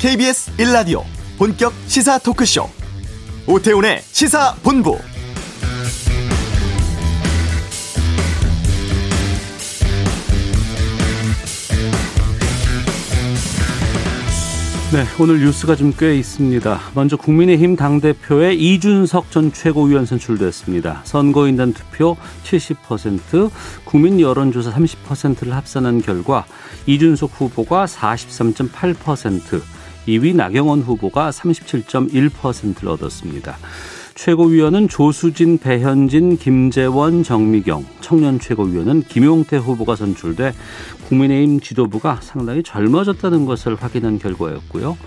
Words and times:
KBS 0.00 0.56
1라디오 0.56 1.02
본격 1.36 1.74
시사 1.86 2.16
토크쇼 2.18 2.66
오태훈의 3.46 4.00
시사본부 4.00 4.96
네, 14.92 15.04
오늘 15.20 15.38
뉴스가 15.38 15.76
좀 15.76 15.92
꽤 15.96 16.16
있습니다. 16.16 16.80
먼저 16.94 17.16
국민의힘 17.16 17.76
당대표의 17.76 18.58
이준석 18.58 19.30
전 19.30 19.52
최고위원 19.52 20.04
선출됐습니다. 20.06 21.02
선거인단 21.04 21.74
투표 21.74 22.16
70%, 22.42 23.50
국민 23.84 24.18
여론조사 24.20 24.72
30%를 24.72 25.54
합산한 25.54 26.02
결과 26.02 26.44
이준석 26.86 27.30
후보가 27.34 27.84
43.8%, 27.86 29.62
2위 30.06 30.34
나경원 30.34 30.80
후보가 30.80 31.30
37.1%를 31.30 32.88
얻었습니다. 32.88 33.56
최고위원은 34.14 34.88
조수진, 34.88 35.56
배현진, 35.56 36.36
김재원, 36.36 37.22
정미경, 37.22 37.86
청년 38.02 38.38
최고위원은 38.38 39.04
김용태 39.04 39.56
후보가 39.56 39.96
선출돼 39.96 40.52
국민의힘 41.08 41.60
지도부가 41.60 42.18
상당히 42.20 42.62
젊어졌다는 42.62 43.46
것을 43.46 43.76
확인한 43.76 44.18
결과였고요. 44.18 44.98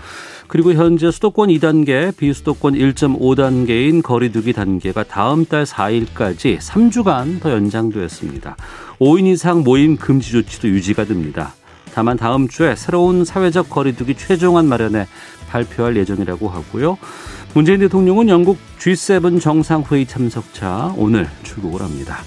그리고 0.48 0.72
현재 0.72 1.10
수도권 1.10 1.48
2단계, 1.48 2.16
비수도권 2.16 2.74
1.5단계인 2.74 4.02
거리두기 4.02 4.52
단계가 4.52 5.04
다음 5.04 5.44
달 5.44 5.64
4일까지 5.64 6.58
3주간 6.58 7.40
더 7.40 7.52
연장되었습니다. 7.52 8.56
5인 8.98 9.26
이상 9.26 9.62
모임 9.62 9.96
금지 9.96 10.32
조치도 10.32 10.68
유지가 10.68 11.04
됩니다. 11.04 11.54
다만 11.94 12.16
다음 12.16 12.48
주에 12.48 12.74
새로운 12.74 13.24
사회적 13.24 13.70
거리두기 13.70 14.16
최종안 14.16 14.66
마련에 14.66 15.06
발표할 15.48 15.96
예정이라고 15.96 16.48
하고요. 16.48 16.98
문재인 17.54 17.78
대통령은 17.78 18.28
영국 18.28 18.58
G7 18.80 19.40
정상회의 19.40 20.04
참석차 20.04 20.92
오늘 20.96 21.28
출국을 21.44 21.82
합니다. 21.82 22.18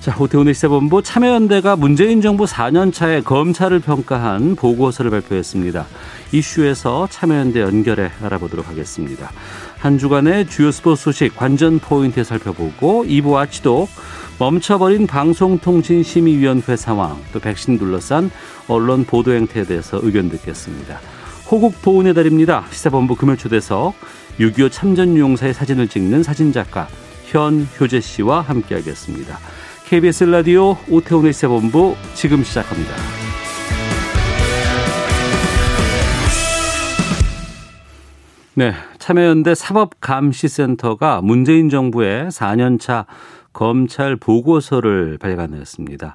자, 0.00 0.16
오태훈의 0.18 0.52
시사본부 0.54 1.02
참여연대가 1.02 1.76
문재인 1.76 2.20
정부 2.20 2.44
4년 2.44 2.92
차에 2.92 3.20
검찰을 3.20 3.78
평가한 3.78 4.56
보고서를 4.56 5.12
발표했습니다. 5.12 5.86
이슈에서 6.32 7.06
참여연대 7.08 7.60
연결해 7.60 8.10
알아보도록 8.22 8.68
하겠습니다. 8.68 9.30
한 9.78 9.98
주간의 9.98 10.48
주요 10.48 10.72
스포츠 10.72 11.04
소식 11.04 11.36
관전 11.36 11.78
포인트 11.78 12.24
살펴보고 12.24 13.04
2부 13.04 13.36
아치도 13.36 13.86
멈춰버린 14.38 15.08
방송통신심의위원회 15.08 16.76
상황 16.76 17.20
또 17.32 17.40
백신 17.40 17.76
둘러싼 17.76 18.30
언론 18.68 19.04
보도 19.04 19.32
행태에 19.32 19.64
대해서 19.64 19.98
의견 20.00 20.28
듣겠습니다. 20.30 21.00
호국 21.50 21.82
보훈의 21.82 22.14
달입니다. 22.14 22.64
시사본부 22.70 23.16
금요초대석 23.16 23.94
6.25 24.38 24.70
참전용사의 24.70 25.54
사진을 25.54 25.88
찍는 25.88 26.22
사진작가 26.22 26.86
현효재 27.24 28.00
씨와 28.00 28.42
함께하겠습니다. 28.42 29.38
KBS 29.86 30.24
라디오 30.24 30.76
오태훈의 30.88 31.32
시사본부 31.32 31.96
지금 32.14 32.44
시작합니다. 32.44 32.92
네, 38.54 38.72
참여연대 38.98 39.54
사법감시센터가 39.54 41.22
문재인 41.22 41.68
정부의 41.70 42.26
4년차 42.26 43.06
검찰 43.58 44.14
보고서를 44.14 45.18
발간했습니다. 45.18 46.14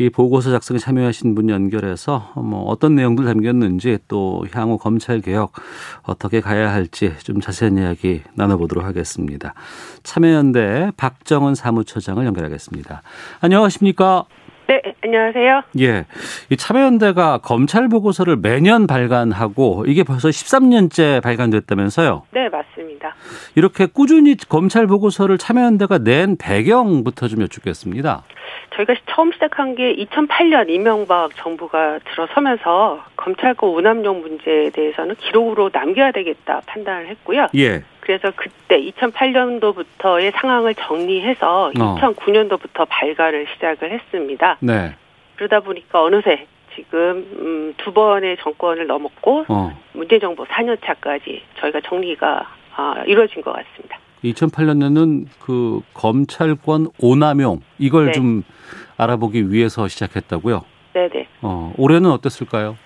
이 0.00 0.10
보고서 0.10 0.50
작성에 0.50 0.78
참여하신 0.78 1.34
분 1.34 1.48
연결해서 1.48 2.34
뭐 2.36 2.64
어떤 2.64 2.94
내용들 2.94 3.24
담겼는지 3.24 3.96
또 4.06 4.44
향후 4.52 4.76
검찰 4.76 5.22
개혁 5.22 5.52
어떻게 6.02 6.42
가야 6.42 6.70
할지 6.70 7.14
좀 7.24 7.40
자세한 7.40 7.78
이야기 7.78 8.20
나눠보도록 8.34 8.84
하겠습니다. 8.84 9.54
참여연대 10.02 10.92
박정은 10.98 11.54
사무처장을 11.54 12.24
연결하겠습니다. 12.26 13.00
안녕하십니까? 13.40 14.26
네, 15.00 15.08
안녕하세요. 15.08 15.62
예. 15.80 16.06
이 16.50 16.56
참여연대가 16.56 17.38
검찰 17.38 17.88
보고서를 17.88 18.36
매년 18.36 18.86
발간하고 18.86 19.84
이게 19.86 20.02
벌써 20.02 20.28
13년째 20.28 21.22
발간됐다면서요? 21.22 22.24
네, 22.32 22.48
맞습니다. 22.48 23.14
이렇게 23.54 23.86
꾸준히 23.86 24.36
검찰 24.36 24.86
보고서를 24.86 25.38
참여연대가 25.38 25.98
낸 25.98 26.36
배경부터 26.36 27.28
좀 27.28 27.42
여쭙겠습니다. 27.42 28.24
저희가 28.76 28.94
처음 29.10 29.32
시작한 29.32 29.74
게 29.74 29.94
2008년 29.96 30.68
이명박 30.68 31.30
정부가 31.36 31.98
들어서면서 32.10 33.04
검찰권 33.16 33.70
운암용 33.70 34.20
문제에 34.20 34.70
대해서는 34.70 35.14
기록으로 35.16 35.70
남겨야 35.72 36.12
되겠다 36.12 36.60
판단을 36.66 37.08
했고요. 37.08 37.46
예. 37.56 37.82
그래서 38.08 38.32
그때 38.34 38.80
2008년도부터의 38.80 40.32
상황을 40.34 40.74
정리해서 40.76 41.66
어. 41.78 41.96
2009년도부터 42.00 42.86
발간을 42.88 43.46
시작을 43.52 43.92
했습니다. 43.92 44.56
네. 44.60 44.94
그러다 45.36 45.60
보니까 45.60 46.02
어느새 46.02 46.46
지금 46.74 47.26
음, 47.38 47.74
두 47.76 47.92
번의 47.92 48.38
정권을 48.40 48.86
넘었고 48.86 49.44
어. 49.48 49.78
문재인 49.92 50.22
정부 50.22 50.46
4년 50.46 50.78
차까지 50.82 51.42
저희가 51.60 51.82
정리가 51.82 52.48
아, 52.76 53.02
이루어진 53.06 53.42
것 53.42 53.52
같습니다. 53.52 53.98
2008년에는 54.24 55.26
그 55.38 55.82
검찰권 55.92 56.86
오남용 57.02 57.60
이걸 57.78 58.06
네. 58.06 58.12
좀 58.12 58.42
알아보기 58.96 59.52
위해서 59.52 59.86
시작했다고요. 59.86 60.64
네네. 60.94 61.28
어, 61.42 61.74
올해는 61.76 62.10
어땠을까요? 62.10 62.78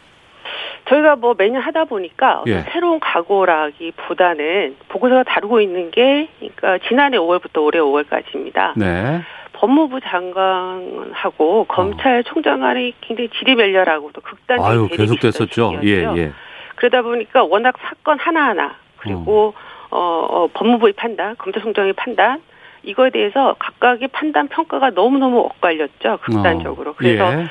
저희가 0.88 1.16
뭐 1.16 1.34
매년 1.36 1.62
하다 1.62 1.84
보니까 1.84 2.42
예. 2.46 2.60
새로운 2.72 3.00
각오라기보다는 3.00 4.76
보고서가 4.88 5.22
다루고 5.24 5.60
있는 5.60 5.90
게 5.90 6.28
그러니까 6.38 6.78
지난해 6.88 7.18
5월부터 7.18 7.62
올해 7.62 7.78
5월까지입니다. 7.78 8.72
네. 8.76 9.20
법무부 9.52 10.00
장관하고 10.00 11.66
검찰총장 11.68 12.60
간의 12.60 12.94
굉장히 13.00 13.28
지리멸렬하고 13.28 14.10
또 14.12 14.20
극단적인 14.20 14.70
아유, 14.70 14.88
대립이 14.88 14.96
계속 14.96 15.14
있었던 15.18 15.30
됐었죠. 15.30 15.80
예. 15.84 16.02
예. 16.16 16.32
그러다 16.74 17.02
보니까 17.02 17.44
워낙 17.44 17.74
사건 17.80 18.18
하나하나 18.18 18.74
그리고 18.96 19.54
어, 19.90 20.26
어, 20.28 20.48
법무부의 20.52 20.94
판단, 20.94 21.36
검찰총장의 21.36 21.92
판단 21.92 22.42
이거에 22.82 23.10
대해서 23.10 23.54
각각의 23.58 24.08
판단 24.08 24.48
평가가 24.48 24.90
너무너무 24.90 25.40
엇갈렸죠. 25.40 26.18
극단적으로. 26.22 26.90
어, 26.90 26.94
그래서 26.96 27.32
예. 27.32 27.46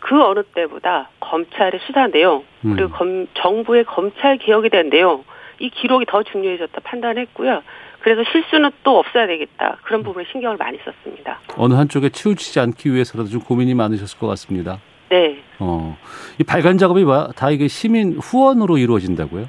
그 0.00 0.22
어느 0.22 0.42
때보다 0.54 1.10
검찰의 1.20 1.80
수사 1.86 2.06
내용 2.08 2.44
음. 2.64 2.74
그리고 2.76 2.90
검, 2.90 3.26
정부의 3.34 3.84
검찰 3.84 4.38
개혁에 4.38 4.68
대한 4.68 4.90
내용 4.90 5.24
이 5.58 5.70
기록이 5.70 6.04
더 6.06 6.22
중요해졌다 6.22 6.80
판단했고요. 6.84 7.62
그래서 8.00 8.22
실수는 8.30 8.70
또 8.84 8.98
없어야 8.98 9.26
되겠다 9.26 9.78
그런 9.82 10.02
부분에 10.02 10.26
신경을 10.30 10.56
많이 10.58 10.78
썼습니다. 10.84 11.40
어느 11.56 11.74
한쪽에 11.74 12.10
치우치지 12.10 12.60
않기 12.60 12.92
위해서라도 12.92 13.28
좀 13.30 13.40
고민이 13.40 13.74
많으셨을 13.74 14.18
것 14.18 14.26
같습니다. 14.28 14.78
네, 15.08 15.38
어. 15.60 15.96
이 16.38 16.44
발간 16.44 16.78
작업이 16.78 17.02
와- 17.04 17.28
다 17.36 17.50
이게 17.50 17.68
시민 17.68 18.16
후원으로 18.20 18.76
이루어진다고요? 18.78 19.46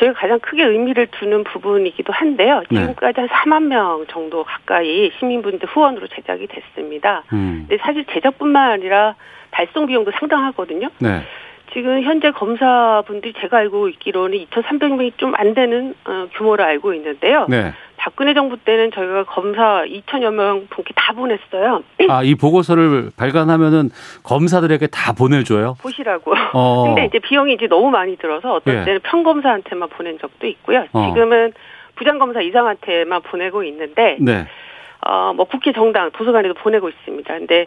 저희가 0.00 0.14
가장 0.20 0.38
크게 0.40 0.62
의미를 0.64 1.08
두는 1.08 1.44
부분이기도 1.44 2.12
한데요. 2.12 2.62
네. 2.70 2.80
지금까지 2.80 3.20
한 3.20 3.28
4만 3.28 3.62
명 3.64 4.06
정도 4.08 4.44
가까이 4.44 5.10
시민분들 5.18 5.68
후원으로 5.68 6.06
제작이 6.08 6.46
됐습니다. 6.46 7.24
음. 7.32 7.66
근데 7.68 7.82
사실 7.82 8.04
제작뿐만 8.12 8.70
아니라 8.70 9.14
발송 9.50 9.86
비용도 9.86 10.12
상당하거든요. 10.18 10.88
네. 10.98 11.22
지금 11.74 12.02
현재 12.02 12.30
검사분들이 12.30 13.34
제가 13.40 13.58
알고 13.58 13.88
있기로는 13.90 14.38
2,300명이 14.46 15.18
좀 15.18 15.34
안 15.36 15.52
되는 15.54 15.94
어, 16.06 16.26
규모로 16.36 16.64
알고 16.64 16.94
있는데요. 16.94 17.46
네. 17.48 17.72
박근혜 17.98 18.32
정부 18.32 18.56
때는 18.56 18.90
저희가 18.92 19.24
검사 19.24 19.84
2천여 19.84 20.32
명 20.32 20.66
분께 20.70 20.94
다 20.96 21.12
보냈어요. 21.12 21.82
아, 22.08 22.22
이 22.22 22.34
보고서를 22.36 23.10
발간하면은 23.16 23.90
검사들에게 24.22 24.86
다 24.86 25.12
보내줘요? 25.12 25.74
보시라고. 25.82 26.32
어. 26.54 26.84
근데 26.94 27.04
이제 27.06 27.18
비용이 27.18 27.52
이제 27.54 27.66
너무 27.66 27.90
많이 27.90 28.16
들어서 28.16 28.54
어떤 28.54 28.74
예. 28.80 28.84
때는 28.84 29.00
평검사한테만 29.02 29.88
보낸 29.90 30.18
적도 30.18 30.46
있고요. 30.46 30.86
어. 30.92 31.08
지금은 31.12 31.52
부장검사 31.96 32.40
이상한테만 32.40 33.22
보내고 33.22 33.64
있는데, 33.64 34.16
네. 34.20 34.46
어, 35.04 35.32
뭐 35.34 35.44
국회 35.46 35.72
정당, 35.72 36.10
도서관에도 36.12 36.54
보내고 36.54 36.88
있습니다. 36.88 37.34
근데, 37.38 37.66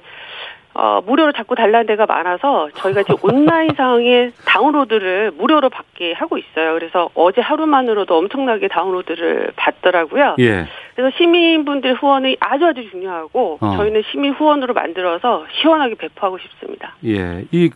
어, 0.74 1.02
무료로 1.06 1.34
자꾸 1.34 1.56
달라는 1.56 1.86
데가 1.86 2.06
많아서 2.06 2.70
저희가 2.76 3.04
지금 3.04 3.18
온라인상의 3.22 4.32
다운로드를 4.46 5.32
무료로 5.32 5.70
받게 5.70 6.14
하고 6.14 6.38
있어요. 6.38 6.74
그래서 6.74 7.10
어제 7.14 7.42
하루만으로도 7.42 8.16
엄청나게 8.18 8.70
다운로드를 8.70 9.52
받더라고요. 9.56 10.36
예. 10.40 10.68
그래서 10.96 11.16
시민분들 11.18 11.96
후원이 11.96 12.38
아주 12.40 12.66
아주 12.66 12.90
중요하고 12.90 13.58
어. 13.60 13.76
저희는 13.76 14.04
시민 14.12 14.34
후원으로 14.34 14.74
만들어서 14.74 15.46
시원하게 15.62 15.96
배포하고 15.96 16.38
싶습니다. 16.38 16.96
예. 17.06 17.46
이 17.52 17.70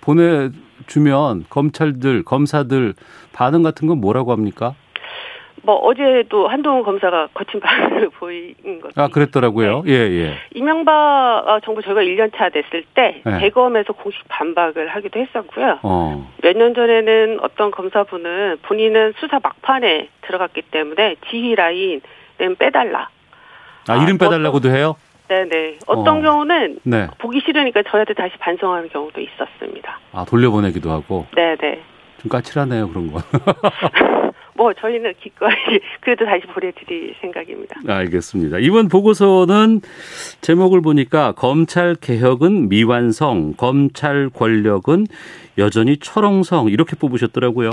보내주면 0.00 1.44
검찰들, 1.50 2.22
검사들 2.24 2.94
반응 3.32 3.62
같은 3.62 3.88
건 3.88 4.00
뭐라고 4.00 4.32
합니까? 4.32 4.74
뭐 5.66 5.74
어제도 5.76 6.46
한동훈 6.46 6.84
검사가 6.84 7.28
거친 7.34 7.58
반응을 7.58 8.10
보인 8.20 8.54
것. 8.80 8.96
아 8.96 9.08
그랬더라고요. 9.08 9.82
네. 9.84 9.90
예 9.92 9.94
예. 10.22 10.34
이명박 10.54 10.92
어, 11.46 11.58
정부 11.64 11.82
저희가 11.82 12.02
1년 12.02 12.30
차 12.36 12.48
됐을 12.50 12.84
때 12.94 13.20
네. 13.24 13.38
대검에서 13.40 13.92
공식 13.92 14.22
반박을 14.28 14.86
하기도 14.88 15.18
했었고요. 15.18 15.80
어. 15.82 16.30
몇 16.42 16.56
년 16.56 16.72
전에는 16.74 17.40
어떤 17.42 17.70
검사분은 17.72 18.58
본인은 18.62 19.14
수사 19.18 19.40
막판에 19.42 20.08
들어갔기 20.22 20.62
때문에 20.70 21.16
지휘 21.28 21.54
라인은 21.56 22.00
빼달라. 22.58 23.08
아 23.88 23.96
이름 23.96 24.14
아, 24.14 24.18
빼달라고도 24.18 24.70
해요? 24.70 24.94
네네. 25.28 25.78
어떤 25.88 26.18
어. 26.18 26.22
경우는 26.22 26.78
네. 26.84 27.08
보기 27.18 27.40
싫으니까 27.44 27.82
저희한테 27.82 28.14
다시 28.14 28.36
반성하는 28.38 28.88
경우도 28.90 29.20
있었습니다. 29.20 29.98
아 30.12 30.24
돌려보내기도 30.28 30.90
하고. 30.92 31.26
네네. 31.34 31.80
좀 32.22 32.28
까칠하네요 32.30 32.88
그런 32.88 33.10
거. 33.12 33.18
뭐 34.56 34.72
저희는 34.72 35.14
기꺼이 35.20 35.52
그래도 36.00 36.24
다시 36.24 36.46
보내드릴 36.46 37.14
생각입니다. 37.20 37.80
알겠습니다. 37.86 38.58
이번 38.58 38.88
보고서는 38.88 39.80
제목을 40.40 40.80
보니까 40.80 41.32
검찰 41.32 41.94
개혁은 41.94 42.68
미완성, 42.68 43.54
검찰 43.54 44.30
권력은 44.30 45.06
여전히 45.58 45.98
철옹성 45.98 46.68
이렇게 46.68 46.96
뽑으셨더라고요. 46.96 47.70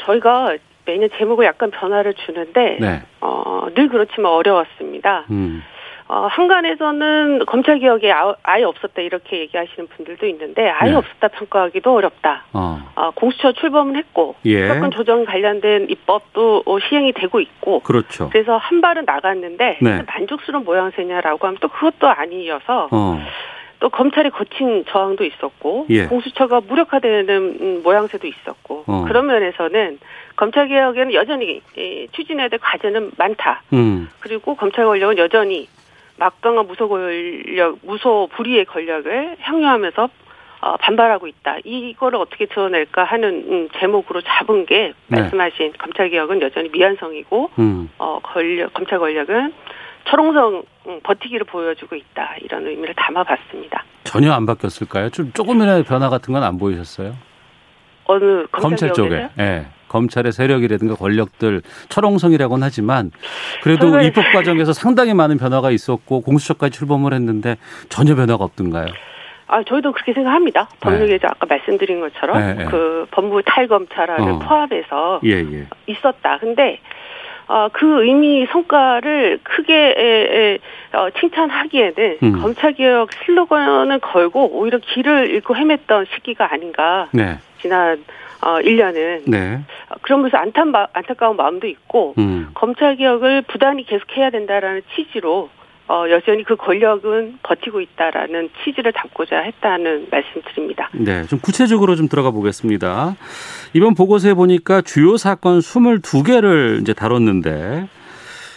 저희가 0.00 0.56
매년 0.84 1.08
제목을 1.16 1.44
약간 1.44 1.70
변화를 1.70 2.14
주는데 2.14 2.78
네. 2.80 3.02
어, 3.20 3.66
늘 3.74 3.88
그렇지만 3.88 4.32
어려웠습니다. 4.32 5.26
음. 5.30 5.62
어, 6.08 6.26
한간에서는 6.30 7.44
검찰 7.46 7.78
개혁이 7.78 8.10
아예 8.42 8.64
없었다 8.64 9.02
이렇게 9.02 9.40
얘기하시는 9.40 9.88
분들도 9.88 10.26
있는데 10.26 10.68
아예 10.68 10.90
네. 10.90 10.96
없었다 10.96 11.28
평가하기도 11.28 11.94
어렵다. 11.94 12.44
어. 12.52 12.78
어, 12.94 13.10
공수처 13.12 13.52
출범은 13.52 13.96
했고 13.96 14.34
예. 14.44 14.68
사건 14.68 14.90
조정 14.90 15.24
관련된 15.24 15.88
입법도 15.88 16.64
어, 16.66 16.78
시행이 16.80 17.12
되고 17.12 17.40
있고 17.40 17.80
그렇죠. 17.80 18.28
그래서 18.30 18.56
한 18.56 18.80
발은 18.80 19.04
나갔는데 19.04 19.78
네. 19.80 20.02
만족스러운 20.06 20.64
모양새냐라고 20.64 21.46
하면 21.46 21.58
또 21.60 21.68
그것도 21.68 22.08
아니어서 22.08 22.88
어. 22.90 23.18
또 23.82 23.88
검찰의 23.88 24.30
거친 24.30 24.84
저항도 24.88 25.24
있었고 25.24 25.86
예. 25.90 26.06
공수처가 26.06 26.60
무력화되는 26.60 27.58
음, 27.60 27.80
모양새도 27.82 28.26
있었고 28.28 28.84
어. 28.86 29.04
그런 29.08 29.26
면에서는 29.26 29.98
검찰 30.36 30.68
개혁에는 30.68 31.12
여전히 31.14 31.60
추진해야 32.12 32.48
될 32.48 32.58
과제는 32.60 33.12
많다. 33.18 33.62
음. 33.72 34.08
그리고 34.20 34.54
검찰 34.54 34.84
권력은 34.84 35.18
여전히 35.18 35.68
막강한 36.22 36.66
무소 36.68 36.88
권력, 36.88 37.78
무소 37.82 38.28
불의의 38.36 38.64
권력을 38.66 39.36
향유하면서 39.40 40.08
어, 40.60 40.76
반발하고 40.76 41.26
있다. 41.26 41.56
이거를 41.64 42.20
어떻게 42.20 42.46
드러낼까 42.46 43.02
하는 43.02 43.44
음, 43.50 43.68
제목으로 43.80 44.20
잡은 44.22 44.64
게 44.64 44.92
네. 45.08 45.20
말씀하신 45.20 45.72
검찰 45.76 46.08
개혁은 46.10 46.40
여전히 46.40 46.68
미완성이고 46.68 47.50
음. 47.58 47.90
어, 47.98 48.20
권력 48.22 48.72
검찰 48.72 49.00
권력은 49.00 49.52
철옹성 50.08 50.62
음, 50.86 51.00
버티기를 51.02 51.46
보여주고 51.46 51.96
있다. 51.96 52.36
이런 52.40 52.64
의미를 52.68 52.94
담아봤습니다. 52.94 53.84
전혀 54.04 54.32
안 54.32 54.46
바뀌었을까요? 54.46 55.10
좀 55.10 55.32
조금이라도 55.32 55.82
변화 55.82 56.08
같은 56.08 56.32
건 56.32 56.44
안 56.44 56.58
보이셨어요? 56.58 57.16
어느 58.04 58.46
검찰, 58.52 58.60
검찰 58.60 58.92
쪽에? 58.92 59.14
예. 59.16 59.28
네. 59.36 59.66
검찰의 59.92 60.32
세력이라든가 60.32 60.94
권력들 60.94 61.62
철옹성이라고는 61.88 62.64
하지만 62.64 63.10
그래도 63.62 64.00
입법 64.00 64.24
과정에서 64.32 64.72
상당히 64.72 65.14
많은 65.14 65.38
변화가 65.38 65.70
있었고 65.70 66.22
공수처까지 66.22 66.76
출범을 66.76 67.12
했는데 67.12 67.56
전혀 67.88 68.14
변화가 68.14 68.42
없던가요? 68.44 68.86
아, 69.48 69.62
저희도 69.64 69.92
그렇게 69.92 70.14
생각합니다. 70.14 70.66
법률계좌 70.80 71.26
네. 71.26 71.30
아까 71.30 71.46
말씀드린 71.46 72.00
것처럼 72.00 72.38
네, 72.38 72.54
네. 72.54 72.64
그 72.64 73.06
법무 73.10 73.42
탈검찰화를 73.44 74.24
어. 74.24 74.38
포함해서 74.38 75.20
예, 75.24 75.40
예. 75.40 75.66
있었다. 75.86 76.38
근데 76.38 76.80
어, 77.48 77.68
그 77.70 78.04
의미 78.04 78.46
성과를 78.50 79.40
크게 79.42 79.74
에, 79.74 80.54
에, 80.54 80.58
어, 80.96 81.10
칭찬하기에는 81.20 82.18
음. 82.22 82.40
검찰개혁 82.40 83.10
슬로건을 83.26 83.98
걸고 83.98 84.58
오히려 84.58 84.78
길을 84.78 85.28
잃고 85.28 85.54
헤맸던 85.54 86.06
시기가 86.14 86.50
아닌가. 86.50 87.08
네. 87.12 87.38
지난 87.60 88.02
어 88.42 88.58
1년은 88.58 89.22
네. 89.26 89.60
어, 89.88 89.94
그러면서 90.02 90.36
안탄 90.36 90.72
안타까운 90.92 91.36
마음도 91.36 91.66
있고 91.66 92.14
음. 92.18 92.48
검찰 92.54 92.96
개혁을 92.96 93.42
부단히 93.42 93.86
계속해야 93.86 94.30
된다라는 94.30 94.82
취지로 94.94 95.48
어, 95.88 96.04
여전히 96.10 96.42
그 96.42 96.56
권력은 96.56 97.38
버티고 97.42 97.80
있다라는 97.80 98.50
취지를 98.64 98.92
담고자 98.92 99.38
했다는 99.40 100.08
말씀드립니다. 100.10 100.88
네, 100.92 101.24
좀 101.24 101.38
구체적으로 101.40 101.96
좀 101.96 102.08
들어가 102.08 102.30
보겠습니다. 102.30 103.14
이번 103.74 103.94
보고서에 103.94 104.34
보니까 104.34 104.80
주요 104.80 105.16
사건 105.16 105.58
22개를 105.58 106.80
이제 106.80 106.94
다뤘는데 106.94 107.88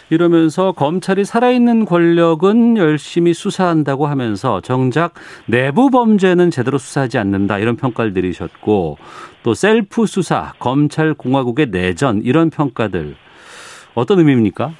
이러면서 0.09 0.71
검찰이 0.71 1.25
살아있는 1.25 1.85
권력은 1.85 2.77
열심히 2.77 3.33
수사한다고 3.33 4.05
하면서 4.05 4.61
정작 4.61 5.13
내부 5.47 5.89
범죄는 5.89 6.51
제대로 6.51 6.77
수사하지 6.77 7.17
않는다 7.17 7.57
이런 7.57 7.75
평가를 7.75 8.13
내리셨고 8.13 8.97
또 9.45 9.53
셀프 9.53 10.07
수사, 10.07 10.53
검찰 10.57 11.13
공화국의 11.13 11.67
내전 11.67 12.23
이런 12.23 12.49
평가들 12.49 13.15
어떤 13.93 14.17
의미입니까? 14.17 14.71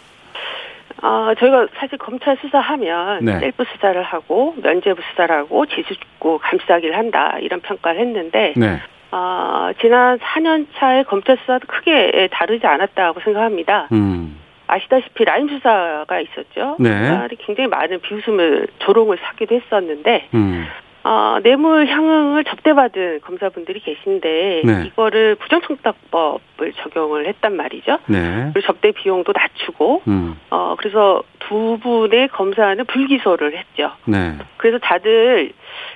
아, 1.04 1.36
저희가 1.38 1.68
사실 1.76 2.00
검찰 2.00 2.36
수사하면 2.42 3.24
네. 3.24 3.40
셀프 3.42 3.64
수사를 3.64 4.02
하고 4.02 4.56
면죄부 4.64 5.00
수사를 5.12 5.36
하고 5.36 5.68
제 5.68 5.88
식구 5.88 6.40
감싸기를 6.40 6.98
한다 6.98 7.38
이런 7.42 7.60
평가를 7.60 8.02
했는데 8.02 8.56
네. 8.58 8.80
아, 9.12 9.72
지난 9.82 10.18
4년 10.18 10.66
차의 10.78 11.04
검찰 11.04 11.38
수사도 11.38 11.68
크게 11.68 12.30
다르지 12.32 12.66
않았다고 12.66 13.20
생각합니다. 13.20 13.90
음. 13.92 14.36
아시다시피 14.66 15.26
라임 15.26 15.48
수사가 15.48 16.20
있었죠. 16.22 16.78
네. 16.80 17.28
굉장히 17.46 17.70
많은 17.70 18.02
비웃음을 18.02 18.66
조롱을 18.80 19.20
사기도 19.22 19.54
했었는데 19.54 20.30
음. 20.34 20.66
어, 21.06 21.38
뇌물 21.44 21.86
향응을 21.86 22.46
접대받은 22.46 23.20
검사분들이 23.22 23.80
계신데 23.80 24.62
네. 24.66 24.86
이거를 24.88 25.36
부정청탁법을 25.36 26.74
적용을 26.78 27.28
했단 27.28 27.56
말이죠. 27.56 28.00
네. 28.08 28.50
그리고 28.52 28.66
접대 28.66 28.92
비용도 28.92 29.32
낮추고 29.32 30.02
음. 30.08 30.36
어 30.50 30.74
그래서 30.80 31.22
두 31.38 31.78
분의 31.84 32.30
검사는 32.30 32.84
불기소를 32.84 33.56
했죠. 33.56 33.92
네. 34.06 34.34
그래서 34.58 34.80
다들 34.80 35.52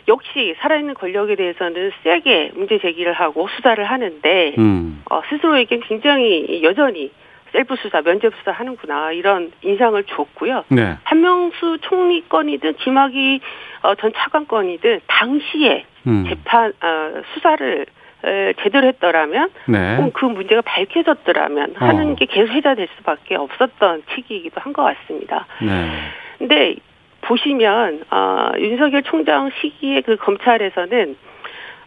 역시 0.07 0.53
살아있는 0.59 0.93
권력에 0.93 1.35
대해서는 1.35 1.91
세게 2.03 2.51
문제 2.53 2.77
제기를 2.77 3.13
하고 3.13 3.47
수사를 3.55 3.83
하는데 3.83 4.55
음. 4.59 5.01
어, 5.09 5.23
스스로에겐 5.27 5.79
굉장히 5.87 6.61
여전히 6.61 7.11
셀프 7.51 7.75
수사, 7.77 8.01
면접 8.01 8.33
수사 8.35 8.51
하는구나 8.51 9.11
이런 9.11 9.51
인상을 9.61 10.01
줬고요. 10.05 10.65
네. 10.69 10.97
한명수 11.03 11.79
총리 11.81 12.27
건이든 12.27 12.75
김학의 12.75 13.39
어, 13.83 13.95
전 13.95 14.11
차관 14.15 14.47
건이든 14.47 15.01
당시에 15.07 15.85
음. 16.07 16.25
재판 16.27 16.73
어, 16.81 17.21
수사를 17.33 17.85
에, 18.25 18.53
제대로 18.61 18.87
했더라면 18.87 19.49
네. 19.67 20.11
그 20.13 20.25
문제가 20.25 20.61
밝혀졌더라면 20.61 21.75
어. 21.79 21.85
하는 21.85 22.15
게 22.15 22.25
계속 22.25 22.53
회자될 22.53 22.87
수밖에 22.97 23.35
없었던 23.35 24.03
시기이기도 24.13 24.59
한 24.59 24.73
것 24.73 24.83
같습니다. 24.83 25.45
네. 25.61 25.89
근데 26.37 26.75
보시면 27.21 28.03
어, 28.11 28.51
윤석열 28.57 29.03
총장 29.03 29.51
시기에 29.61 30.01
그 30.01 30.15
검찰에서는 30.17 31.15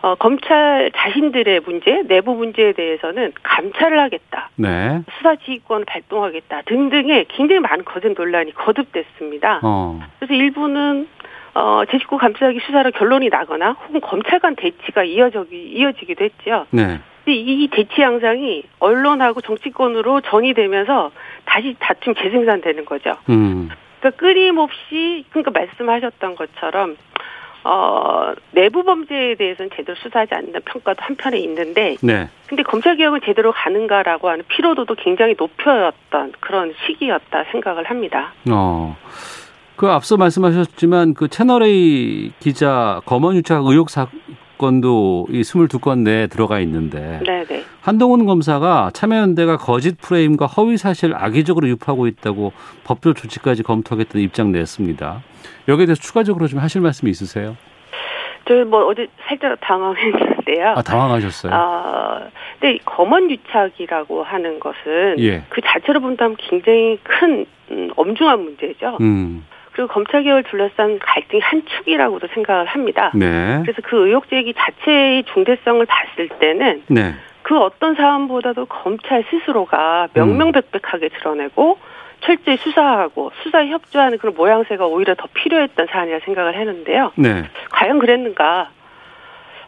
어, 0.02 0.16
검찰 0.16 0.90
자신들의 0.96 1.60
문제, 1.60 2.02
내부 2.06 2.34
문제에 2.34 2.72
대해서는 2.72 3.32
감찰을 3.42 4.00
하겠다. 4.00 4.50
네. 4.56 5.00
수사 5.16 5.36
지휘권 5.36 5.84
발동하겠다 5.84 6.62
등등의 6.62 7.26
굉장히 7.28 7.60
많은 7.60 7.84
거짓 7.84 8.08
논란이 8.08 8.52
거듭됐습니다. 8.54 9.60
어. 9.62 10.00
그래서 10.18 10.34
일부는 10.34 11.08
어, 11.54 11.82
제19 11.84 12.18
감찰기 12.18 12.60
수사로 12.66 12.90
결론이 12.90 13.28
나거나 13.28 13.72
혹은 13.72 14.00
검찰 14.00 14.40
간 14.40 14.56
대치가 14.56 15.04
이어지기, 15.04 15.70
이어지기도 15.70 16.24
했죠. 16.24 16.66
네. 16.70 16.98
근데 17.24 17.38
이 17.38 17.68
대치 17.70 18.02
양상이 18.02 18.64
언론하고 18.80 19.40
정치권으로 19.40 20.22
전이 20.22 20.54
되면서 20.54 21.12
다시 21.44 21.76
다툼 21.78 22.16
재생산되는 22.16 22.84
거죠. 22.84 23.16
음. 23.28 23.68
그러니까 24.00 24.20
끊임없이 24.20 25.24
그러니까 25.30 25.52
말씀하셨던 25.52 26.34
것처럼 26.34 26.96
어, 27.64 28.32
내부 28.50 28.82
범죄에 28.82 29.36
대해서는 29.36 29.70
제대로 29.76 29.94
수사하지 29.96 30.34
않는다는 30.34 30.62
평가도 30.64 31.02
한편에 31.02 31.38
있는데, 31.38 31.96
네. 32.02 32.28
근데 32.46 32.62
검찰 32.62 32.96
개혁은 32.96 33.20
제대로 33.24 33.52
가는가라고 33.52 34.28
하는 34.28 34.44
피로도도 34.48 34.96
굉장히 34.96 35.34
높여였던 35.38 36.32
그런 36.40 36.74
시기였다 36.86 37.44
생각을 37.52 37.84
합니다. 37.84 38.32
어. 38.50 38.96
그 39.76 39.88
앞서 39.88 40.16
말씀하셨지만 40.16 41.14
그 41.14 41.28
채널 41.28 41.62
A 41.62 42.32
기자 42.40 43.00
검언 43.06 43.34
유착 43.36 43.64
의혹 43.64 43.90
사 43.90 44.06
건도 44.58 45.26
이 45.30 45.40
22건 45.40 46.00
내에 46.00 46.26
들어가 46.26 46.60
있는데 46.60 47.20
네네. 47.24 47.64
한동훈 47.80 48.26
검사가 48.26 48.90
참여연대가 48.94 49.56
거짓 49.56 50.00
프레임과 50.00 50.46
허위 50.46 50.76
사실 50.76 51.14
악의적으로 51.14 51.68
유포하고 51.68 52.06
있다고 52.06 52.52
법조 52.84 53.14
조치까지 53.14 53.62
검토하겠다는 53.62 54.24
입장 54.24 54.52
냈습니다. 54.52 55.22
여기에 55.68 55.86
대해서 55.86 56.00
추가적으로 56.00 56.46
좀 56.46 56.60
하실 56.60 56.80
말씀이 56.80 57.10
있으세요? 57.10 57.56
저희 58.46 58.64
뭐 58.64 58.86
어제 58.86 59.06
살짝 59.26 59.58
당황했는데요. 59.60 60.74
아, 60.76 60.82
당황하셨어요? 60.82 61.52
아, 61.54 62.20
근데 62.60 62.78
검언 62.84 63.30
유착이라고 63.30 64.22
하는 64.24 64.58
것은 64.58 65.18
예. 65.20 65.44
그 65.48 65.60
자체로 65.64 66.00
본다면 66.00 66.36
굉장히 66.38 66.98
큰 67.02 67.46
음, 67.70 67.90
엄중한 67.96 68.42
문제죠. 68.42 68.98
음. 69.00 69.44
그리고 69.72 69.88
검찰 69.88 70.22
개혁을 70.22 70.44
둘러싼 70.44 70.98
갈등이 70.98 71.40
한 71.40 71.62
축이라고도 71.64 72.28
생각을 72.34 72.66
합니다. 72.66 73.10
네. 73.14 73.60
그래서 73.62 73.80
그 73.82 74.06
의혹 74.06 74.28
제기 74.28 74.54
자체의 74.54 75.24
중대성을 75.24 75.84
봤을 75.86 76.28
때는 76.28 76.82
네. 76.88 77.14
그 77.42 77.58
어떤 77.58 77.94
사안보다도 77.94 78.66
검찰 78.66 79.24
스스로가 79.30 80.04
음. 80.04 80.08
명명백백하게 80.14 81.08
드러내고 81.08 81.78
철저히 82.20 82.56
수사하고 82.56 83.32
수사에 83.42 83.68
협조하는 83.68 84.18
그런 84.18 84.34
모양새가 84.34 84.86
오히려 84.86 85.14
더 85.14 85.26
필요했던 85.32 85.88
사안이라 85.90 86.20
생각을 86.24 86.54
했는데요. 86.54 87.12
네. 87.16 87.44
과연 87.70 87.98
그랬는가? 87.98 88.70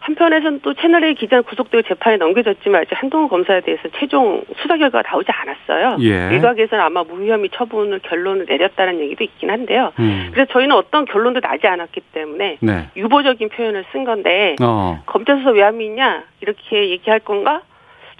한편에서는 0.05 0.61
또 0.61 0.75
채널A 0.75 1.15
기자 1.15 1.41
구속되고 1.41 1.89
재판에 1.89 2.19
넘겨졌지만 2.19 2.83
아직 2.83 2.93
한동훈 2.95 3.29
검사에 3.29 3.63
대해서 3.63 3.85
최종 3.99 4.45
수사 4.61 4.77
결과가 4.77 5.09
나오지 5.11 5.29
않았어요. 5.33 5.97
예. 6.03 6.35
일각에서는 6.35 6.85
아마 6.85 7.03
무혐의 7.05 7.49
처분을 7.55 8.01
결론을 8.01 8.45
내렸다는 8.47 9.01
얘기도 9.01 9.25
있긴 9.25 9.51
한데요. 9.51 9.93
음. 9.99 10.29
그래서 10.33 10.53
저희는 10.53 10.77
어떤 10.77 11.07
결론도 11.07 11.41
나지 11.41 11.67
않았기 11.67 12.01
때문에 12.13 12.59
네. 12.61 12.89
유보적인 12.97 13.49
표현을 13.49 13.87
쓴 13.93 14.05
건데 14.05 14.57
어. 14.63 15.03
검찰 15.07 15.39
수사 15.39 15.51
왜 15.51 15.63
안 15.65 15.79
믿냐 15.79 16.25
이렇게 16.43 16.91
얘기할 16.91 17.21
건가? 17.21 17.63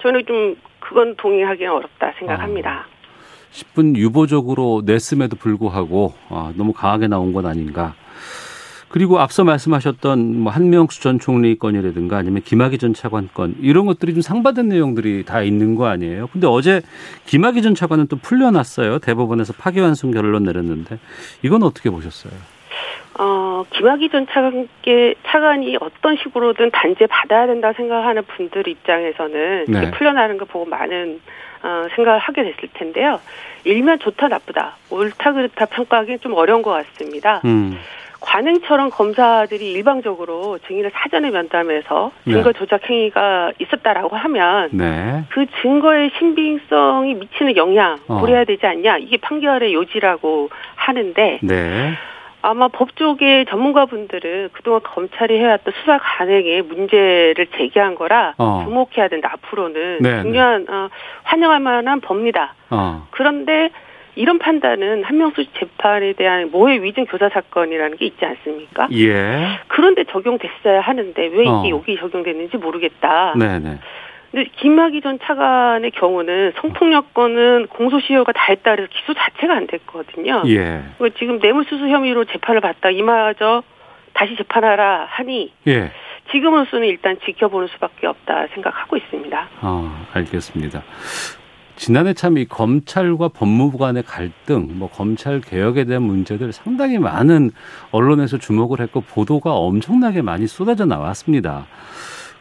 저는 0.01 0.25
좀 0.25 0.55
그건 0.79 1.15
동의하기는 1.15 1.71
어렵다 1.71 2.13
생각합니다. 2.17 2.87
10분 3.51 3.95
유보적으로 3.95 4.81
냈음에도 4.83 5.35
불구하고 5.35 6.13
아, 6.29 6.51
너무 6.57 6.73
강하게 6.73 7.07
나온 7.07 7.31
건 7.31 7.45
아닌가. 7.45 7.93
그리고 8.89 9.19
앞서 9.19 9.43
말씀하셨던 9.43 10.39
뭐 10.41 10.51
한명수 10.51 11.01
전 11.01 11.19
총리 11.19 11.57
건이라든가 11.57 12.17
아니면 12.17 12.41
김학의 12.43 12.77
전 12.77 12.93
차관 12.93 13.29
건 13.33 13.55
이런 13.61 13.85
것들이 13.85 14.13
좀 14.13 14.21
상반된 14.21 14.69
내용들이 14.69 15.25
다 15.25 15.41
있는 15.41 15.75
거 15.75 15.87
아니에요? 15.87 16.27
근데 16.27 16.47
어제 16.47 16.81
김학의 17.25 17.61
전 17.61 17.75
차관은 17.75 18.07
또 18.07 18.17
풀려났어요. 18.17 18.99
대법원에서 18.99 19.53
파기환송 19.53 20.11
결론 20.11 20.43
내렸는데 20.43 20.99
이건 21.41 21.63
어떻게 21.63 21.89
보셨어요? 21.89 22.33
어, 23.17 23.63
김학의 23.71 24.09
전 24.09 24.27
차관께 24.27 25.15
차관이 25.25 25.77
어떤 25.79 26.17
식으로든 26.17 26.71
단죄 26.71 27.07
받아야 27.07 27.47
된다 27.47 27.71
생각하는 27.73 28.23
분들 28.23 28.67
입장에서는 28.67 29.65
네. 29.67 29.91
풀려나는 29.91 30.37
거 30.37 30.45
보고 30.45 30.65
많은 30.65 31.21
어, 31.63 31.87
생각을 31.95 32.19
하게 32.19 32.43
됐을 32.43 32.69
텐데요. 32.73 33.19
일면 33.63 33.99
좋다 33.99 34.27
나쁘다 34.27 34.75
옳다 34.89 35.33
그렇다 35.33 35.65
평가하기는 35.65 36.19
좀 36.19 36.33
어려운 36.33 36.61
것 36.61 36.71
같습니다. 36.71 37.41
음. 37.45 37.77
관행처럼 38.25 38.89
검사들이 38.89 39.71
일방적으로 39.71 40.57
증인을 40.67 40.91
사전에 40.93 41.29
면담해서 41.29 42.11
네. 42.25 42.33
증거 42.33 42.51
조작 42.53 42.89
행위가 42.89 43.51
있었다라고 43.59 44.15
하면 44.15 44.69
네. 44.73 45.23
그 45.29 45.45
증거의 45.61 46.11
신빙성이 46.17 47.13
미치는 47.13 47.55
영향 47.55 47.99
어. 48.07 48.19
고려해야 48.19 48.45
되지 48.45 48.65
않냐 48.65 48.97
이게 48.97 49.17
판결의 49.17 49.73
요지라고 49.73 50.49
하는데 50.75 51.39
네. 51.41 51.93
아마 52.41 52.67
법조계 52.67 53.45
전문가분들은 53.49 54.49
그동안 54.53 54.81
검찰이 54.83 55.39
해왔던 55.39 55.73
수사 55.79 55.97
관행에 55.97 56.61
문제를 56.61 57.47
제기한 57.57 57.95
거라 57.95 58.35
어. 58.37 58.63
주목해야 58.65 59.07
된다 59.07 59.31
앞으로는 59.33 59.99
네, 60.01 60.21
중요한 60.21 60.65
어, 60.69 60.89
환영할 61.23 61.59
만한 61.59 62.01
법니다. 62.01 62.53
어. 62.69 63.07
그런데 63.11 63.71
이런 64.15 64.39
판단은 64.39 65.03
한명수 65.03 65.45
재판에 65.59 66.13
대한 66.13 66.49
모해 66.51 66.81
위증 66.81 67.05
교사 67.05 67.29
사건이라는 67.29 67.97
게 67.97 68.05
있지 68.05 68.25
않습니까? 68.25 68.87
예. 68.93 69.59
그런데 69.67 70.05
적용됐어야 70.05 70.81
하는데 70.81 71.21
왜 71.21 71.41
이게 71.41 71.49
어. 71.49 71.63
여기 71.69 71.97
적용됐는지 71.97 72.57
모르겠다. 72.57 73.33
네, 73.37 73.59
네. 73.59 73.77
근데 74.31 74.49
김학의 74.57 75.01
전 75.01 75.19
차관의 75.19 75.91
경우는 75.91 76.53
성폭력건은 76.59 77.67
공소시효가 77.67 78.31
다 78.33 78.45
했다 78.49 78.75
그래서 78.75 78.89
기소 78.91 79.13
자체가 79.13 79.53
안 79.53 79.67
됐거든요. 79.67 80.43
예. 80.47 80.81
그 80.97 81.13
지금 81.15 81.39
뇌물수수 81.39 81.87
혐의로 81.87 82.25
재판을 82.25 82.61
받다 82.61 82.89
이마저 82.89 83.63
다시 84.13 84.35
재판하라 84.35 85.07
하니 85.09 85.53
예. 85.67 85.91
지금으로서는 86.31 86.87
일단 86.87 87.17
지켜보는 87.23 87.67
수밖에 87.67 88.07
없다 88.07 88.47
생각하고 88.53 88.97
있습니다. 88.97 89.47
아, 89.61 90.07
알겠습니다. 90.13 90.83
지난해 91.77 92.13
참 92.13 92.37
이 92.37 92.45
검찰과 92.45 93.29
법무부 93.29 93.77
간의 93.77 94.03
갈등, 94.03 94.69
뭐 94.73 94.89
검찰 94.89 95.41
개혁에 95.41 95.83
대한 95.85 96.03
문제들 96.03 96.51
상당히 96.51 96.97
많은 96.97 97.51
언론에서 97.91 98.37
주목을 98.37 98.79
했고 98.79 99.01
보도가 99.01 99.53
엄청나게 99.53 100.21
많이 100.21 100.47
쏟아져 100.47 100.85
나왔습니다. 100.85 101.67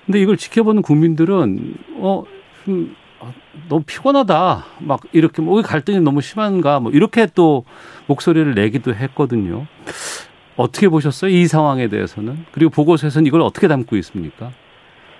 근데 0.06 0.20
이걸 0.20 0.36
지켜보는 0.36 0.82
국민들은 0.82 1.74
어, 1.96 2.24
좀 2.64 2.94
아, 3.20 3.32
너무 3.68 3.82
피곤하다. 3.84 4.64
막 4.80 5.00
이렇게 5.12 5.42
뭐 5.42 5.60
갈등이 5.62 6.00
너무 6.00 6.20
심한가 6.20 6.78
뭐 6.80 6.92
이렇게 6.92 7.26
또 7.34 7.64
목소리를 8.06 8.54
내기도 8.54 8.94
했거든요. 8.94 9.66
어떻게 10.56 10.88
보셨어요? 10.88 11.30
이 11.32 11.46
상황에 11.46 11.88
대해서는? 11.88 12.44
그리고 12.52 12.70
보고서에서는 12.70 13.26
이걸 13.26 13.40
어떻게 13.40 13.66
담고 13.66 13.96
있습니까? 13.96 14.52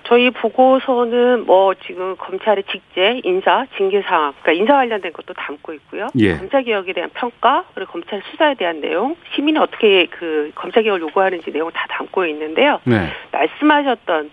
저희 0.07 0.31
보고서는 0.31 1.47
뭐 1.47 1.75
지금 1.87 2.17
검찰의 2.17 2.65
직제, 2.65 3.21
인사, 3.25 3.67
징계 3.77 4.03
사항, 4.03 4.35
그러니까 4.43 4.53
인사 4.53 4.75
관련된 4.75 5.13
것도 5.13 5.33
담고 5.35 5.73
있고요. 5.75 6.09
예. 6.19 6.37
검찰 6.37 6.63
개혁에 6.63 6.93
대한 6.93 7.11
평가, 7.15 7.65
그리고 7.75 7.93
검찰 7.93 8.23
수사에 8.31 8.55
대한 8.55 8.81
내용, 8.81 9.17
시민이 9.35 9.59
어떻게 9.59 10.07
그 10.07 10.53
검찰 10.55 10.83
개혁을 10.83 11.01
요구하는지 11.01 11.51
내용 11.53 11.71
다 11.71 11.87
담고 11.89 12.27
있는데요. 12.27 12.81
네. 12.85 13.13
말씀하셨던 13.33 14.31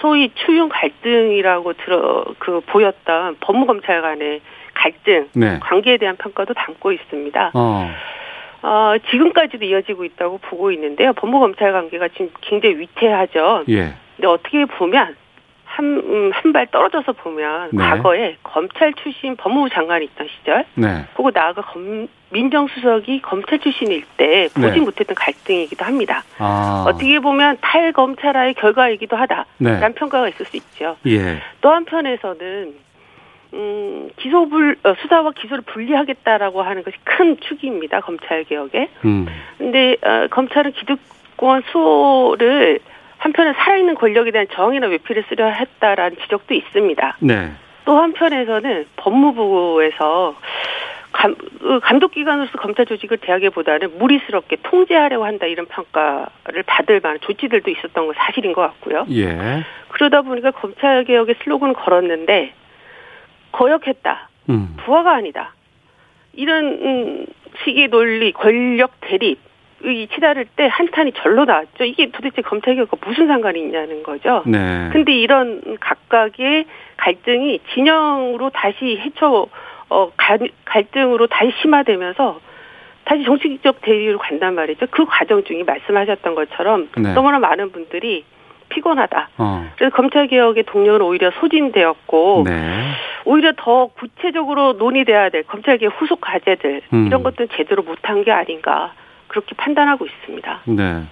소위 0.00 0.30
추윤 0.34 0.68
갈등이라고 0.68 1.72
들어 1.74 2.24
그 2.38 2.60
보였던 2.66 3.36
법무검찰 3.40 4.02
간의 4.02 4.40
갈등, 4.74 5.28
네. 5.34 5.58
관계에 5.60 5.96
대한 5.96 6.16
평가도 6.16 6.52
담고 6.52 6.92
있습니다. 6.92 7.52
어. 7.54 7.90
어, 8.62 8.94
지금까지도 9.10 9.64
이어지고 9.64 10.04
있다고 10.04 10.38
보고 10.38 10.72
있는데요. 10.72 11.12
법무검찰 11.14 11.72
관계가 11.72 12.08
지금 12.08 12.30
굉장히 12.40 12.76
위태하죠. 12.78 13.64
예. 13.68 13.94
근데 14.16 14.28
어떻게 14.28 14.64
보면 14.64 15.16
한, 15.64 15.84
음, 15.84 16.30
한발 16.32 16.66
떨어져서 16.68 17.12
보면 17.14 17.70
네. 17.72 17.82
과거에 17.82 18.36
검찰 18.44 18.92
출신 18.94 19.34
법무부 19.34 19.70
장관이 19.70 20.04
있던 20.04 20.28
시절, 20.38 20.64
네. 20.74 21.04
그리고 21.14 21.32
나아가 21.32 21.62
검, 21.62 22.06
민정수석이 22.30 23.22
검찰 23.22 23.58
출신일 23.58 24.04
때 24.16 24.48
보지 24.54 24.78
네. 24.78 24.80
못했던 24.80 25.14
갈등이기도 25.16 25.84
합니다. 25.84 26.22
아. 26.38 26.84
어떻게 26.86 27.18
보면 27.18 27.58
탈검찰화의 27.60 28.54
결과이기도 28.54 29.16
하다라는 29.16 29.46
네. 29.58 29.94
평가가 29.94 30.28
있을 30.28 30.46
수 30.46 30.56
있죠. 30.56 30.96
예. 31.06 31.42
또 31.60 31.70
한편에서는 31.70 32.74
음, 33.54 34.10
기소불 34.16 34.78
어, 34.84 34.94
수사와 35.00 35.32
기소를 35.32 35.62
분리하겠다라고 35.66 36.62
하는 36.62 36.82
것이 36.82 36.96
큰 37.04 37.36
축입니다. 37.40 38.00
검찰 38.00 38.44
개혁에. 38.44 38.88
음. 39.04 39.26
근데 39.58 39.96
어, 40.02 40.26
검찰은 40.30 40.72
기득권 40.72 41.62
수호를 41.70 42.80
한편에 43.24 43.54
살아있는 43.54 43.94
권력에 43.94 44.30
대한 44.32 44.46
저항이나 44.52 44.86
외피를 44.86 45.24
쓰려 45.30 45.46
했다라는 45.46 46.18
지적도 46.18 46.52
있습니다. 46.52 47.16
네. 47.20 47.52
또 47.86 47.98
한편에서는 47.98 48.86
법무부에서 48.96 50.36
감, 51.10 51.34
어, 51.62 51.78
감독기관으로서 51.78 52.58
검찰 52.58 52.84
조직을 52.84 53.16
대하기보다는 53.18 53.98
무리스럽게 53.98 54.56
통제하려고 54.62 55.24
한다 55.24 55.46
이런 55.46 55.64
평가를 55.64 56.64
받을 56.66 57.00
만한 57.02 57.18
조치들도 57.22 57.70
있었던 57.70 58.06
건 58.06 58.14
사실인 58.14 58.52
것 58.52 58.60
같고요. 58.60 59.06
예. 59.12 59.64
그러다 59.88 60.20
보니까 60.20 60.50
검찰 60.50 61.04
개혁의 61.04 61.36
슬로건을 61.44 61.72
걸었는데 61.74 62.52
거역했다, 63.52 64.28
음. 64.50 64.76
부하가 64.84 65.14
아니다 65.14 65.54
이런 66.34 66.64
음, 66.66 67.26
식의 67.64 67.88
논리, 67.88 68.32
권력 68.32 69.00
대립 69.00 69.38
이 69.84 70.08
치달을 70.14 70.46
때 70.56 70.66
한탄이 70.70 71.12
절로 71.12 71.44
나왔죠. 71.44 71.84
이게 71.84 72.10
도대체 72.10 72.42
검찰 72.42 72.74
개혁과 72.74 72.96
무슨 73.04 73.26
상관이 73.26 73.58
있냐는 73.60 74.02
거죠. 74.02 74.42
네. 74.46 74.88
근데 74.92 75.12
이런 75.12 75.76
각각의 75.80 76.64
갈등이 76.96 77.60
진영으로 77.74 78.50
다시 78.50 78.96
해쳐 78.98 79.46
어 79.90 80.10
가- 80.16 80.38
갈등으로 80.64 81.26
다시 81.26 81.52
심화되면서 81.60 82.40
다시 83.04 83.22
정치적 83.24 83.82
대립으로 83.82 84.18
간단 84.18 84.54
말이죠. 84.54 84.86
그 84.90 85.04
과정 85.04 85.44
중에 85.44 85.62
말씀하셨던 85.64 86.34
것처럼 86.34 86.88
네. 86.96 87.12
너무나 87.12 87.38
많은 87.38 87.70
분들이 87.70 88.24
피곤하다. 88.70 89.28
어. 89.36 89.70
그래서 89.76 89.94
검찰 89.94 90.26
개혁의 90.26 90.64
동력은 90.64 91.02
오히려 91.02 91.30
소진되었고 91.32 92.44
네. 92.46 92.90
오히려 93.26 93.52
더 93.56 93.86
구체적으로 93.88 94.72
논의돼야 94.74 95.28
될 95.28 95.42
검찰 95.44 95.76
개혁 95.78 96.00
후속 96.00 96.20
과제들 96.22 96.80
음. 96.94 97.06
이런 97.06 97.22
것들은 97.22 97.48
제대로 97.56 97.82
못한 97.82 98.24
게 98.24 98.32
아닌가 98.32 98.94
그렇게 99.34 99.56
판단하고 99.56 100.06
있습니다. 100.06 100.60
네. 100.66 101.04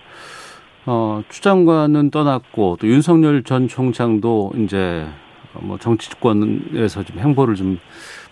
어, 0.87 1.23
추 1.29 1.43
장관은 1.43 2.11
떠났고 2.11 2.79
또 2.81 2.87
윤석열 2.87 3.43
전 3.43 3.67
총장도 3.67 4.53
이제 4.59 5.07
뭐 5.55 5.77
정치권에서 5.77 7.03
좀 7.03 7.19
행보를 7.19 7.57
좀 7.57 7.81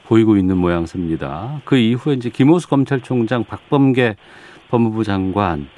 보이고 0.07 0.37
있는 0.37 0.59
모양새입니다. 0.59 1.61
그 1.65 1.77
이후에 1.77 2.15
이제 2.15 2.31
김호수 2.31 2.69
검찰총장, 2.69 3.45
박범계 3.45 4.15
법무부 4.71 5.03
장관 5.03 5.69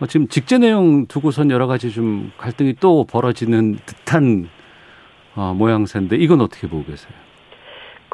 어, 0.00 0.06
지금 0.06 0.26
직제 0.26 0.58
내용 0.58 1.06
두고선 1.06 1.52
여러 1.52 1.68
가지 1.68 1.92
좀 1.92 2.32
갈등이 2.38 2.74
또 2.80 3.04
벌어지는 3.04 3.78
듯한 3.86 4.48
어, 5.36 5.54
모양새인데 5.56 6.16
이건 6.16 6.40
어떻게 6.40 6.66
보고 6.66 6.84
계세요? 6.84 7.25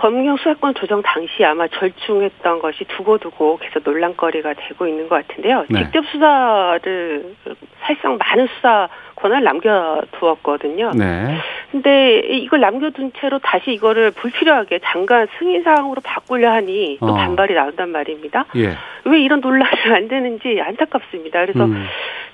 검경 0.03 0.37
수사권 0.37 0.75
조정 0.75 1.01
당시 1.01 1.45
아마 1.45 1.69
절충했던 1.69 2.59
것이 2.59 2.83
두고두고 2.89 3.59
계속 3.59 3.85
논란거리가 3.89 4.55
되고 4.55 4.89
있는 4.89 5.09
것 5.09 5.25
같은데요. 5.29 5.65
네. 5.69 5.85
직접 5.85 6.05
수사를 6.07 7.37
사실상 7.83 8.19
많은 8.19 8.49
수사 8.49 8.89
권한을 9.15 9.45
남겨두었거든요. 9.45 10.91
네. 10.97 11.37
근데 11.71 12.19
이걸 12.19 12.59
남겨둔 12.59 13.13
채로 13.17 13.39
다시 13.39 13.73
이거를 13.75 14.11
불필요하게 14.11 14.81
장관 14.83 15.29
승인 15.39 15.63
사항으로 15.63 16.01
바꾸려 16.03 16.51
하니 16.51 16.97
또 16.99 17.07
어. 17.07 17.15
반발이 17.15 17.55
나온단 17.55 17.91
말입니다. 17.91 18.47
예. 18.57 18.77
왜 19.05 19.21
이런 19.21 19.41
논란이 19.41 19.95
안 19.95 20.09
되는지 20.09 20.61
안타깝습니다. 20.61 21.47
그래서 21.47 21.65
음. 21.65 21.87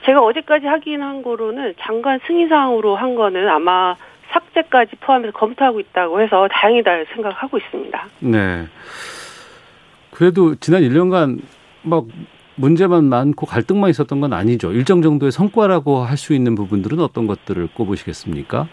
제가 0.07 0.23
어제까지 0.23 0.67
확인한 0.67 1.23
거로는 1.23 1.75
장관 1.81 2.19
승인 2.27 2.49
사항으로 2.49 2.97
한 2.97 3.15
거는 3.15 3.47
아마 3.47 3.95
삭제까지 4.32 4.97
포함해서 5.00 5.32
검토하고 5.32 5.80
있다고 5.80 6.20
해서 6.20 6.49
다행이다 6.50 6.90
생각하고 7.14 7.58
있습니다. 7.58 8.06
네. 8.20 8.66
그래도 10.11 10.54
지난 10.56 10.82
1년간 10.82 11.40
막 11.82 12.04
문제만 12.56 13.04
많고 13.04 13.47
갈등만 13.47 13.90
있었던 13.90 14.20
건 14.20 14.32
아니죠. 14.32 14.73
일정 14.73 15.00
정도의 15.00 15.30
성과라고 15.32 15.99
할 16.04 16.16
수 16.16 16.35
있는 16.35 16.54
부분들은 16.56 16.99
어떤 17.00 17.26
것들을 17.26 17.68
꼽으시겠습니까? 17.75 18.66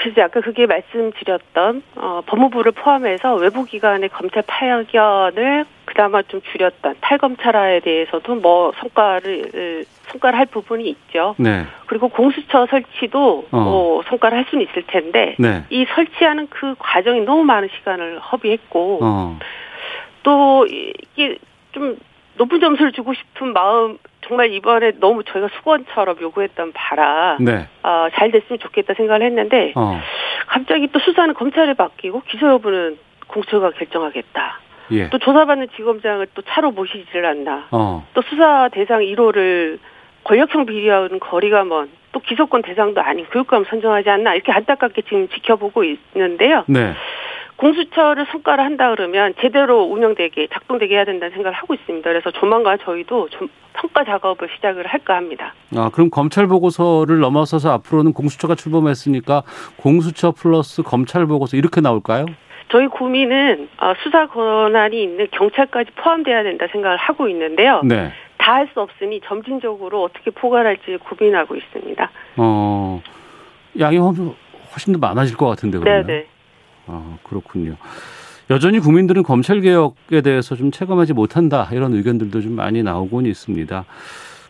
그래서 0.00 0.22
아까 0.22 0.40
그게 0.40 0.64
말씀드렸던 0.64 1.82
어, 1.96 2.22
법무부를 2.24 2.72
포함해서 2.72 3.34
외부 3.34 3.66
기관의 3.66 4.08
검찰 4.08 4.42
파견을 4.46 5.66
그나마 5.84 6.22
좀 6.22 6.40
줄였던 6.40 6.96
탈검찰화에 7.02 7.80
대해서도 7.80 8.36
뭐 8.36 8.72
성과를 8.80 9.84
성과를 10.08 10.38
할 10.38 10.46
부분이 10.46 10.88
있죠. 10.88 11.34
네. 11.38 11.66
그리고 11.86 12.08
공수처 12.08 12.66
설치도 12.66 13.48
어. 13.50 13.60
뭐 13.60 14.02
성과를 14.08 14.38
할 14.38 14.46
수는 14.48 14.64
있을 14.64 14.84
텐데 14.86 15.36
네. 15.38 15.64
이 15.68 15.84
설치하는 15.94 16.46
그 16.48 16.74
과정이 16.78 17.20
너무 17.20 17.44
많은 17.44 17.68
시간을 17.76 18.20
허비했고 18.20 19.00
어. 19.02 19.38
또 20.22 20.66
이게 20.66 21.36
좀 21.72 21.98
높은 22.40 22.58
점수를 22.58 22.92
주고 22.92 23.12
싶은 23.12 23.52
마음 23.52 23.98
정말 24.22 24.50
이번에 24.50 24.92
너무 24.98 25.22
저희가 25.24 25.48
수건처럼 25.56 26.16
요구했던 26.22 26.72
바라 26.72 27.36
네. 27.38 27.68
어, 27.82 28.08
잘 28.14 28.30
됐으면 28.30 28.58
좋겠다 28.58 28.94
생각을 28.94 29.22
했는데 29.26 29.72
어. 29.76 30.00
갑자기 30.46 30.88
또 30.90 30.98
수사는 31.00 31.34
검찰에 31.34 31.74
맡기고 31.76 32.22
기소 32.26 32.48
여부는 32.48 32.96
공처가 33.26 33.70
결정하겠다. 33.72 34.58
예. 34.92 35.10
또 35.10 35.18
조사받는 35.18 35.68
지검장을 35.76 36.28
또 36.34 36.40
차로 36.42 36.70
모시지를 36.70 37.26
않나. 37.26 37.68
어. 37.72 38.06
또 38.14 38.22
수사 38.22 38.70
대상 38.72 39.00
1호를 39.00 39.78
권력형 40.24 40.64
비리와는 40.64 41.20
거리가 41.20 41.64
먼 41.64 41.90
또 42.12 42.20
기소권 42.20 42.62
대상도 42.62 43.00
아닌 43.00 43.26
교육감 43.26 43.64
선정하지 43.64 44.10
않나 44.10 44.34
이렇게 44.34 44.52
안타깝게 44.52 45.02
지금 45.02 45.28
지켜보고 45.28 45.84
있는데요. 45.84 46.64
네. 46.66 46.94
공수처를 47.60 48.26
성과를 48.32 48.64
한다 48.64 48.88
그러면 48.90 49.34
제대로 49.40 49.82
운영되게 49.84 50.48
작동되게 50.52 50.94
해야 50.94 51.04
된다는 51.04 51.34
생각을 51.34 51.56
하고 51.56 51.74
있습니다. 51.74 52.08
그래서 52.08 52.30
조만간 52.30 52.78
저희도 52.82 53.28
좀 53.28 53.48
평가 53.74 54.02
작업을 54.04 54.48
시작을 54.56 54.86
할까 54.86 55.16
합니다. 55.16 55.52
아, 55.76 55.90
그럼 55.92 56.08
검찰 56.10 56.46
보고서를 56.46 57.18
넘어서서 57.18 57.70
앞으로는 57.72 58.14
공수처가 58.14 58.54
출범했으니까 58.54 59.42
공수처 59.76 60.32
플러스 60.32 60.82
검찰 60.82 61.26
보고서 61.26 61.56
이렇게 61.58 61.82
나올까요? 61.82 62.24
저희 62.72 62.86
고민은 62.86 63.68
어, 63.82 63.92
수사 64.02 64.26
권한이 64.28 65.02
있는 65.02 65.26
경찰까지 65.32 65.90
포함돼야 65.96 66.42
된다 66.44 66.66
생각을 66.72 66.96
하고 66.96 67.28
있는데요. 67.28 67.82
네. 67.84 68.10
다 68.38 68.54
할 68.54 68.68
수 68.72 68.80
없으니 68.80 69.20
점진적으로 69.26 70.02
어떻게 70.02 70.30
포괄할지 70.30 70.96
고민하고 70.96 71.54
있습니다. 71.56 72.10
어. 72.38 73.02
양이 73.78 73.98
훨- 73.98 74.14
훨씬 74.72 74.94
더 74.94 74.98
많아질 74.98 75.36
것 75.36 75.46
같은데 75.46 75.78
그러면. 75.78 76.06
네네. 76.06 76.26
아, 76.90 77.18
그렇군요. 77.22 77.76
여전히 78.50 78.80
국민들은 78.80 79.22
검찰 79.22 79.60
개혁에 79.60 80.22
대해서 80.22 80.56
좀 80.56 80.70
체감하지 80.72 81.12
못한다 81.12 81.68
이런 81.72 81.94
의견들도 81.94 82.40
좀 82.40 82.56
많이 82.56 82.82
나오곤 82.82 83.26
있습니다. 83.26 83.84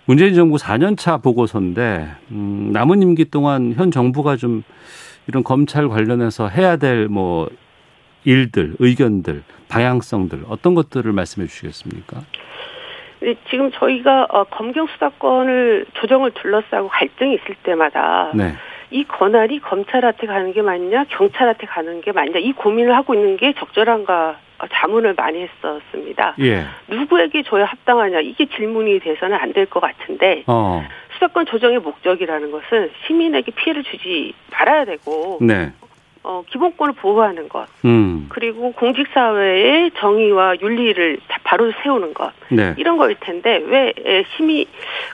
문재인 0.06 0.35
정부 0.35 0.56
4년차 0.56 1.23
보고서인데 1.23 2.09
음, 2.30 2.70
남은 2.72 3.03
임기 3.03 3.26
동안 3.26 3.74
현 3.74 3.90
정부가 3.90 4.37
좀 4.37 4.62
이런 5.26 5.44
검찰 5.44 5.88
관련해서 5.88 6.48
해야 6.48 6.76
될 6.76 7.09
뭐 7.09 7.50
일들, 8.24 8.74
의견들, 8.79 9.42
방향성들 9.68 10.44
어떤 10.48 10.74
것들을 10.74 11.11
말씀해 11.12 11.46
주시겠습니까? 11.46 12.20
지금 13.50 13.70
저희가 13.72 14.26
어, 14.31 14.44
검경 14.44 14.87
수사권을 14.87 15.87
조정을 15.94 16.33
둘러싸고 16.33 16.88
갈등이 16.88 17.35
있을 17.35 17.55
때마다 17.62 18.33
네. 18.35 18.55
이 18.90 19.05
권한이 19.05 19.61
검찰한테 19.61 20.26
가는 20.26 20.53
게 20.53 20.62
맞냐, 20.62 21.05
경찰한테 21.11 21.66
가는 21.66 22.00
게 22.00 22.12
맞냐 22.12 22.38
이 22.38 22.53
고민을 22.53 22.94
하고 22.96 23.14
있는 23.14 23.37
게 23.37 23.53
적절한가 23.55 24.37
어, 24.59 24.66
자문을 24.72 25.14
많이 25.14 25.40
했었습니다. 25.42 26.35
예. 26.40 26.64
누구에게 26.88 27.42
줘야 27.44 27.64
합당하냐 27.64 28.20
이게 28.20 28.46
질문이 28.46 28.98
돼서는 29.00 29.37
안 29.38 29.53
될 29.53 29.66
것 29.66 29.81
같은데 29.81 30.42
어. 30.46 30.85
수사권 31.14 31.46
조정의 31.46 31.79
목적이라는 31.79 32.50
것은 32.50 32.90
시민에게 33.07 33.53
피해를 33.53 33.83
주지 33.85 34.33
말아야 34.53 34.85
되고 34.85 35.38
네. 35.40 35.72
어, 36.22 36.42
기본권을 36.50 36.94
보호하는 36.94 37.48
것 37.48 37.66
음. 37.85 38.26
그리고 38.28 38.72
공직사회의 38.72 39.90
정의와 39.96 40.56
윤리를 40.61 41.18
다 41.28 41.38
바로 41.44 41.72
세우는 41.83 42.12
것 42.12 42.33
네. 42.50 42.74
이런 42.76 42.98
거일 42.98 43.16
텐데 43.20 43.62
왜 43.66 43.92
에, 44.04 44.24
심의 44.37 44.66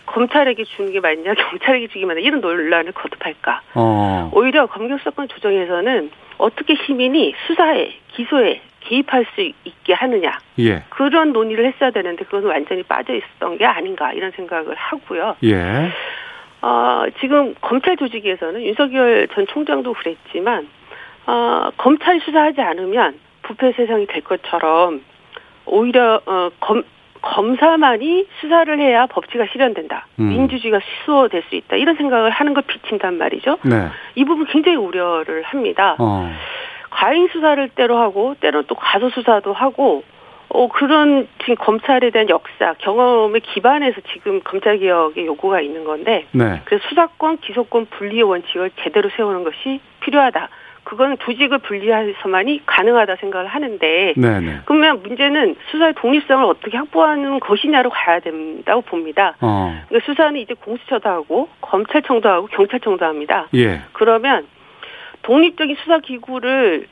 검찰에게 0.06 0.64
주는 0.64 0.92
게 0.92 1.00
맞냐 1.00 1.34
경찰에게 1.50 1.88
주기 1.88 2.04
맞냐 2.04 2.20
이런 2.20 2.40
논란을 2.40 2.92
거듭할까 2.92 3.62
어. 3.74 4.30
오히려 4.34 4.66
검경수사권 4.66 5.28
조정에서는 5.28 6.10
어떻게 6.38 6.74
시민이 6.74 7.34
수사에 7.46 7.92
기소에 8.14 8.60
개입할 8.80 9.26
수 9.34 9.40
있게 9.40 9.92
하느냐 9.94 10.38
예. 10.58 10.82
그런 10.90 11.32
논의를 11.32 11.66
했어야 11.66 11.90
되는데 11.90 12.24
그건 12.24 12.44
완전히 12.44 12.82
빠져 12.82 13.14
있었던 13.14 13.58
게 13.58 13.64
아닌가 13.64 14.12
이런 14.12 14.30
생각을 14.32 14.74
하고요. 14.76 15.36
예. 15.44 15.90
어, 16.62 17.04
지금 17.20 17.54
검찰 17.60 17.96
조직에서는 17.96 18.62
윤석열 18.62 19.28
전 19.34 19.46
총장도 19.46 19.92
그랬지만 19.94 20.68
어, 21.26 21.70
검찰이 21.76 22.20
수사하지 22.20 22.60
않으면 22.60 23.18
부패 23.42 23.72
세상이 23.72 24.06
될 24.06 24.22
것처럼 24.22 25.02
오히려 25.66 26.20
어, 26.26 26.50
검 26.60 26.82
검사만이 27.22 28.26
수사를 28.40 28.78
해야 28.78 29.06
법치가 29.06 29.46
실현된다. 29.50 30.06
음. 30.20 30.28
민주주의가 30.28 30.78
수호될 31.04 31.42
수 31.48 31.56
있다. 31.56 31.76
이런 31.76 31.96
생각을 31.96 32.30
하는 32.30 32.54
걸 32.54 32.62
비친단 32.64 33.18
말이죠. 33.18 33.58
네. 33.64 33.88
이 34.14 34.24
부분 34.24 34.46
굉장히 34.46 34.76
우려를 34.76 35.42
합니다. 35.42 35.96
어. 35.98 36.30
과잉 36.90 37.28
수사를 37.28 37.68
때로 37.70 37.98
하고 37.98 38.36
때로 38.40 38.62
또 38.62 38.74
가소 38.76 39.10
수사도 39.10 39.52
하고 39.52 40.04
어 40.48 40.68
그런 40.68 41.26
지금 41.40 41.56
검찰에 41.56 42.10
대한 42.10 42.28
역사 42.28 42.74
경험에 42.78 43.40
기반해서 43.40 44.00
지금 44.12 44.40
검찰 44.44 44.78
개혁의 44.78 45.26
요구가 45.26 45.60
있는 45.60 45.84
건데 45.84 46.26
네. 46.30 46.62
그래서 46.64 46.86
수사권 46.88 47.38
기소권 47.38 47.86
분리의 47.86 48.22
원칙을 48.22 48.70
제대로 48.82 49.10
세우는 49.16 49.42
것이 49.42 49.80
필요하다. 50.00 50.48
그건 50.86 51.18
조직을 51.18 51.58
분리해서만이 51.58 52.62
가능하다 52.64 53.16
생각을 53.16 53.48
하는데 53.48 54.14
네, 54.16 54.40
네. 54.40 54.60
그러면 54.66 55.02
문제는 55.02 55.56
수사의 55.72 55.94
독립성을 55.94 56.44
어떻게 56.44 56.76
확보하는 56.76 57.40
것이냐로 57.40 57.90
가야 57.90 58.20
된다고 58.20 58.82
봅니다. 58.82 59.34
어. 59.40 59.76
그러니까 59.88 60.06
수사는 60.06 60.38
이제 60.38 60.54
공수처도 60.54 61.08
하고 61.08 61.48
검찰청도 61.60 62.28
하고 62.28 62.46
경찰청도 62.46 63.04
합니다. 63.04 63.48
예. 63.54 63.80
그러면 63.94 64.46
독립적인 65.22 65.74
수사 65.82 65.98
기구를 65.98 66.86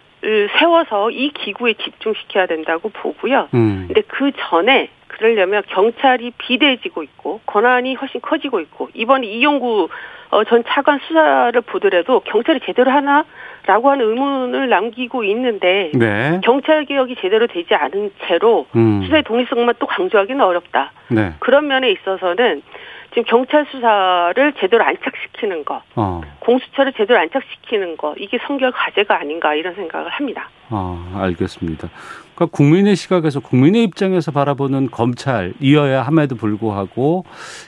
세워서 0.58 1.12
이 1.12 1.30
기구에 1.30 1.74
집중시켜야 1.74 2.46
된다고 2.46 2.88
보고요. 2.88 3.48
음. 3.54 3.84
근데 3.86 4.00
그 4.08 4.32
전에 4.36 4.88
그러려면 5.06 5.62
경찰이 5.68 6.32
비대해지고 6.36 7.04
있고 7.04 7.40
권한이 7.46 7.94
훨씬 7.94 8.20
커지고 8.20 8.58
있고 8.58 8.88
이번에 8.92 9.28
이용구 9.28 9.88
어, 10.30 10.42
전 10.42 10.64
차관 10.66 10.98
수사를 11.06 11.60
보더라도 11.60 12.20
경찰이 12.20 12.58
제대로 12.64 12.90
하나 12.90 13.24
라고 13.66 13.90
하는 13.90 14.06
의문을 14.10 14.68
남기고 14.68 15.24
있는데 15.24 15.90
네. 15.94 16.40
경찰 16.44 16.84
개혁이 16.84 17.16
제대로 17.20 17.46
되지 17.46 17.74
않은 17.74 18.12
채로 18.26 18.66
음. 18.76 19.02
수사의 19.04 19.22
독립성만 19.22 19.76
또 19.78 19.86
강조하기는 19.86 20.40
어렵다. 20.44 20.92
네. 21.08 21.32
그런 21.38 21.66
면에 21.66 21.90
있어서는 21.92 22.62
지금 23.10 23.24
경찰 23.24 23.64
수사를 23.70 24.52
제대로 24.58 24.84
안착시키는 24.84 25.64
것, 25.64 25.80
어. 25.94 26.20
공수처를 26.40 26.92
제대로 26.94 27.20
안착시키는 27.20 27.96
것 27.96 28.14
이게 28.18 28.38
성결 28.46 28.72
과제가 28.72 29.18
아닌가 29.18 29.54
이런 29.54 29.74
생각을 29.76 30.10
합니다. 30.10 30.50
아, 30.68 31.20
알겠습니다. 31.22 31.88
그러니까 32.34 32.56
국민의 32.56 32.96
시각에서 32.96 33.40
국민의 33.40 33.84
입장에서 33.84 34.32
바라보는 34.32 34.90
검찰이어야 34.90 36.02
함에도 36.02 36.34
불구하고 36.34 37.24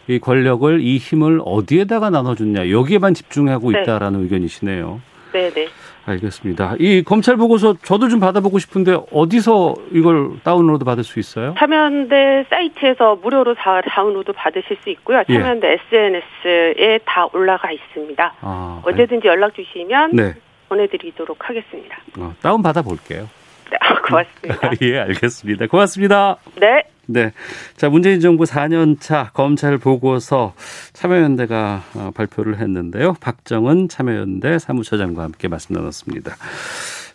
이 0.09 0.18
권력을 0.18 0.80
이 0.80 0.96
힘을 0.98 1.40
어디에다가 1.44 2.11
나눠줬냐 2.11 2.70
여기에만 2.70 3.14
집중하고 3.14 3.70
네. 3.70 3.82
있다라는 3.82 4.22
의견이시네요. 4.24 5.00
네, 5.37 5.51
네. 5.51 5.68
알겠습니다. 6.07 6.77
이 6.79 7.03
검찰 7.03 7.37
보고서 7.37 7.75
저도 7.83 8.09
좀 8.09 8.20
받아보고 8.20 8.59
싶은데 8.59 8.96
어디서 9.12 9.75
이걸 9.92 10.40
다운로드 10.42 10.85
받을 10.85 11.05
수 11.05 11.18
있어요? 11.18 11.55
참여연대 11.59 12.46
사이트에서 12.49 13.16
무료로 13.16 13.55
다 13.55 13.83
다운로드 13.83 14.33
받으실 14.33 14.79
수 14.83 14.88
있고요. 14.90 15.22
예. 15.29 15.35
참여연대 15.35 15.79
SNS에 15.92 17.01
다 17.05 17.29
올라가 17.35 17.70
있습니다. 17.70 18.35
아, 18.40 18.83
언제든지 18.85 19.27
연락 19.29 19.55
주시면 19.55 20.12
네. 20.14 20.35
보내드리도록 20.70 21.49
하겠습니다. 21.49 21.99
어, 22.18 22.33
다운 22.40 22.62
받아 22.62 22.81
볼게요. 22.81 23.29
네, 23.70 23.77
고맙습니다. 24.09 24.70
예, 24.83 24.99
알겠습니다. 25.01 25.66
고맙습니다. 25.66 26.37
네. 26.55 26.95
네. 27.07 27.33
자, 27.77 27.88
문재인 27.88 28.21
정부 28.21 28.45
4년 28.45 29.01
차 29.01 29.31
검찰 29.33 29.79
보고서 29.79 30.55
참여연대가 30.92 31.83
어, 31.95 32.11
발표를 32.14 32.59
했는데요. 32.59 33.14
박정은 33.21 33.88
참여연대 33.88 34.59
사무처장과 34.59 35.23
함께 35.23 35.49
말씀 35.49 35.75
나눴습니다. 35.75 36.37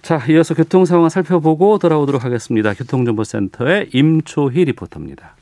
자, 0.02 0.24
이어서 0.30 0.56
교통 0.56 0.86
상황 0.86 1.10
살펴보고 1.10 1.78
돌아오도록 1.78 2.24
하겠습니다. 2.24 2.74
교통정보센터의 2.74 3.90
임초희 3.94 4.66
리포터입니다. 4.66 5.36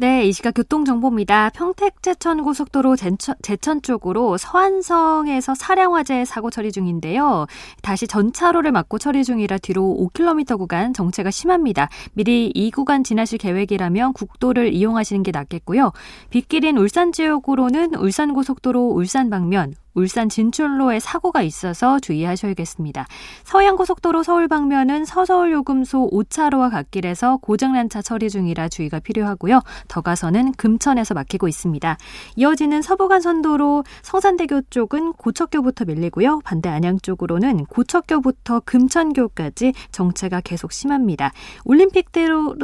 네, 0.00 0.24
이 0.24 0.32
시각 0.32 0.54
교통정보입니다. 0.54 1.50
평택 1.50 2.02
제천 2.02 2.42
고속도로 2.42 2.96
제천, 2.96 3.34
제천 3.42 3.82
쪽으로 3.82 4.38
서안성에서 4.38 5.54
사량화재 5.54 6.24
사고 6.24 6.48
처리 6.48 6.72
중인데요. 6.72 7.46
다시 7.82 8.06
전차로를 8.06 8.72
막고 8.72 8.98
처리 8.98 9.24
중이라 9.24 9.58
뒤로 9.58 9.94
5km 10.14 10.56
구간 10.56 10.94
정체가 10.94 11.30
심합니다. 11.30 11.90
미리 12.14 12.46
이 12.46 12.70
구간 12.70 13.04
지나실 13.04 13.36
계획이라면 13.36 14.14
국도를 14.14 14.72
이용하시는 14.72 15.22
게 15.22 15.32
낫겠고요. 15.32 15.92
빗길인 16.30 16.78
울산 16.78 17.12
지역으로는 17.12 17.94
울산 17.96 18.32
고속도로 18.32 18.80
울산 18.92 19.28
방면 19.28 19.74
울산 19.94 20.28
진출로에 20.28 21.00
사고가 21.00 21.42
있어서 21.42 21.98
주의하셔야겠습니다. 21.98 23.06
서해안고속도로 23.44 24.22
서울 24.22 24.48
방면은 24.48 25.04
서서울 25.04 25.52
요금소 25.52 26.10
5차로와 26.10 26.70
갓길에서 26.70 27.38
고장난 27.38 27.88
차 27.88 28.02
처리 28.02 28.30
중이라 28.30 28.68
주의가 28.68 29.00
필요하고요. 29.00 29.60
더 29.88 30.00
가서는 30.00 30.52
금천에서 30.52 31.14
막히고 31.14 31.48
있습니다. 31.48 31.96
이어지는 32.36 32.82
서부간선도로 32.82 33.84
성산대교 34.02 34.62
쪽은 34.70 35.12
고척교부터 35.14 35.84
밀리고요. 35.86 36.40
반대 36.44 36.68
안양 36.68 36.98
쪽으로는 37.00 37.64
고척교부터 37.66 38.60
금천교까지 38.60 39.72
정체가 39.90 40.40
계속 40.42 40.72
심합니다. 40.72 41.32
올림픽대로 41.64 42.56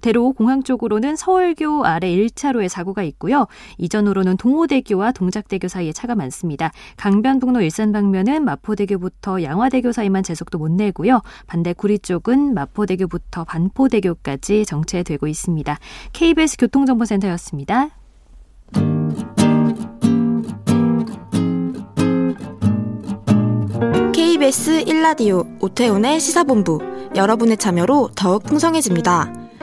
대로 0.00 0.32
공항 0.32 0.62
쪽으로는 0.62 1.16
서울교 1.16 1.84
아래 1.84 2.08
1차로에 2.08 2.68
사고가 2.68 3.02
있고요. 3.02 3.46
이전으로는 3.78 4.36
동호대교와 4.38 5.12
동작대교 5.12 5.68
사이에 5.68 5.92
차가 5.92 6.14
많습니다. 6.14 6.69
강변북로 6.96 7.60
일산 7.60 7.92
방면은 7.92 8.44
마포대교부터 8.44 9.42
양화대교 9.42 9.92
사이만 9.92 10.22
제속도 10.22 10.58
못 10.58 10.70
내고요. 10.70 11.20
반대 11.46 11.72
구리 11.72 11.98
쪽은 11.98 12.54
마포대교부터 12.54 13.44
반포대교까지 13.44 14.66
정체되고 14.66 15.26
있습니다. 15.26 15.78
KBS 16.12 16.56
교통정보센터였습니다. 16.58 17.88
KBS 24.12 24.84
1라디오 24.84 25.46
오태훈의 25.62 26.20
시사본부 26.20 26.78
여러분의 27.16 27.56
참여로 27.56 28.10
더욱 28.14 28.44
풍성해집니다. 28.44 29.39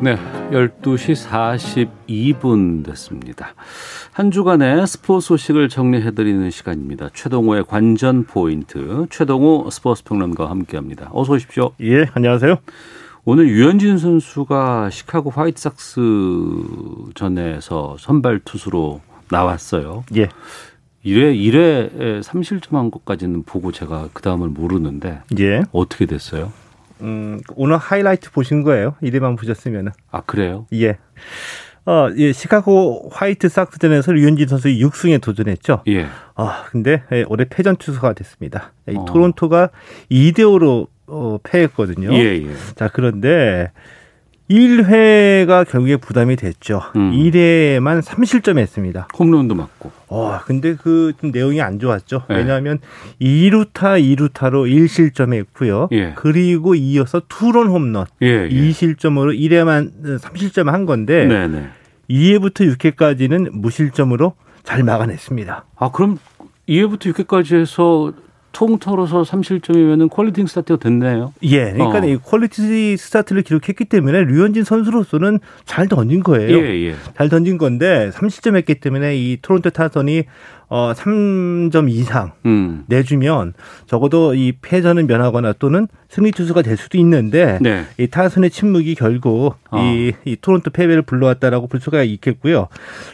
네. 0.00 0.16
12시 0.52 1.28
42분 2.38 2.84
됐습니다. 2.84 3.54
한 4.12 4.30
주간의 4.30 4.86
스포츠 4.86 5.26
소식을 5.26 5.68
정리해드리는 5.68 6.50
시간입니다. 6.50 7.08
최동호의 7.12 7.64
관전 7.64 8.24
포인트, 8.24 9.06
최동호 9.10 9.68
스포츠 9.70 10.04
평론가와 10.04 10.50
함께합니다. 10.50 11.10
어서 11.12 11.32
오십시오. 11.32 11.72
예, 11.80 12.06
안녕하세요. 12.14 12.58
오늘 13.24 13.48
유현진 13.48 13.98
선수가 13.98 14.90
시카고 14.90 15.30
화이트삭스 15.30 16.00
전에서 17.16 17.96
선발 17.98 18.40
투수로 18.44 19.00
나왔어요. 19.30 20.04
예. 20.14 20.28
1회 21.04 21.36
1회 21.36 22.22
3실점한 22.22 22.92
것까지는 22.92 23.42
보고 23.42 23.72
제가 23.72 24.10
그 24.12 24.22
다음을 24.22 24.48
모르는데 24.48 25.22
예. 25.40 25.62
어떻게 25.72 26.06
됐어요? 26.06 26.52
음, 27.02 27.40
오늘 27.54 27.76
하이라이트 27.76 28.30
보신 28.30 28.62
거예요. 28.62 28.94
이래만 29.00 29.36
보셨으면은. 29.36 29.92
아 30.10 30.20
그래요? 30.22 30.66
예. 30.72 30.98
어, 31.86 32.10
예, 32.18 32.32
시카고 32.32 33.08
화이트 33.12 33.48
삭스전에서 33.48 34.12
류현진 34.12 34.46
선수 34.46 34.68
6승에 34.68 35.22
도전했죠. 35.22 35.84
예. 35.88 36.06
아, 36.34 36.64
근데 36.70 37.02
예, 37.12 37.24
올해 37.28 37.46
패전 37.48 37.76
투수가 37.76 38.12
됐습니다. 38.12 38.72
이 38.90 38.94
어. 38.94 39.06
토론토가 39.06 39.70
2대 40.10 40.40
5로 40.40 40.88
어, 41.06 41.38
패했거든요. 41.42 42.12
예, 42.12 42.42
예. 42.42 42.54
자, 42.74 42.90
그런데 42.92 43.72
1회가 44.50 45.68
결국에 45.68 45.96
부담이 45.96 46.36
됐죠. 46.36 46.80
음. 46.96 47.12
1회만 47.12 48.02
3실점 48.02 48.58
했습니다. 48.58 49.08
홈런도 49.18 49.54
맞고. 49.54 49.92
어, 50.08 50.38
근데 50.46 50.74
그 50.74 51.12
좀 51.20 51.30
내용이 51.32 51.60
안 51.60 51.78
좋았죠. 51.78 52.22
네. 52.28 52.36
왜냐하면 52.36 52.78
2루타 53.20 54.00
2루타로 54.16 54.66
1실점했고요. 55.12 55.88
예. 55.92 56.12
그리고 56.16 56.74
이어서 56.74 57.20
투런 57.28 57.68
홈런 57.68 58.06
예, 58.22 58.26
예. 58.26 58.48
2실점으로 58.48 59.38
1회만 59.38 60.18
3실점 60.20 60.66
한 60.66 60.86
건데 60.86 61.26
네, 61.26 61.46
네. 61.48 61.68
2회부터 62.10 62.74
6회까지는 62.76 63.50
무실점으로 63.52 64.34
잘 64.62 64.82
막아냈습니다. 64.82 65.64
아 65.76 65.90
그럼 65.90 66.18
2회부터 66.68 67.12
6회까지 67.12 67.60
해서 67.60 68.12
통틀어서 68.58 69.22
3실점이면은 69.22 70.10
퀄리티 70.10 70.48
스타트가 70.48 70.80
됐네요. 70.80 71.32
예, 71.44 71.70
그러니까 71.72 72.00
어. 72.00 72.04
이 72.04 72.16
퀄리티 72.16 72.96
스타트를 72.96 73.42
기록했기 73.42 73.84
때문에 73.84 74.24
류현진 74.24 74.64
선수로서는 74.64 75.38
잘 75.64 75.86
던진 75.86 76.24
거예요. 76.24 76.58
예, 76.58 76.88
예. 76.88 76.96
잘 77.16 77.28
던진 77.28 77.56
건데 77.56 78.10
3실점 78.12 78.56
했기 78.56 78.74
때문에 78.80 79.16
이 79.16 79.38
토론토 79.40 79.70
타선이 79.70 80.24
어 80.70 80.92
3점 80.92 81.88
이상 81.88 82.32
음. 82.46 82.82
내주면 82.88 83.54
적어도 83.86 84.34
이 84.34 84.52
패전은 84.60 85.06
면하거나 85.06 85.54
또는 85.60 85.86
승리 86.08 86.32
투수가 86.32 86.62
될 86.62 86.76
수도 86.76 86.98
있는데 86.98 87.58
네. 87.62 87.84
이 87.96 88.08
타선의 88.08 88.50
침묵이 88.50 88.96
결국 88.96 89.54
어. 89.70 89.78
이, 89.80 90.12
이 90.24 90.36
토론토 90.36 90.70
패배를 90.70 91.02
불러왔다라고 91.02 91.68
볼 91.68 91.80
수가 91.80 92.02
있겠고요. 92.02 92.66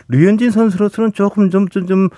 류현진 0.08 0.50
선수로서는 0.50 1.12
조금 1.12 1.50
좀 1.50 1.68
좀 1.68 1.86
좀 1.86 2.08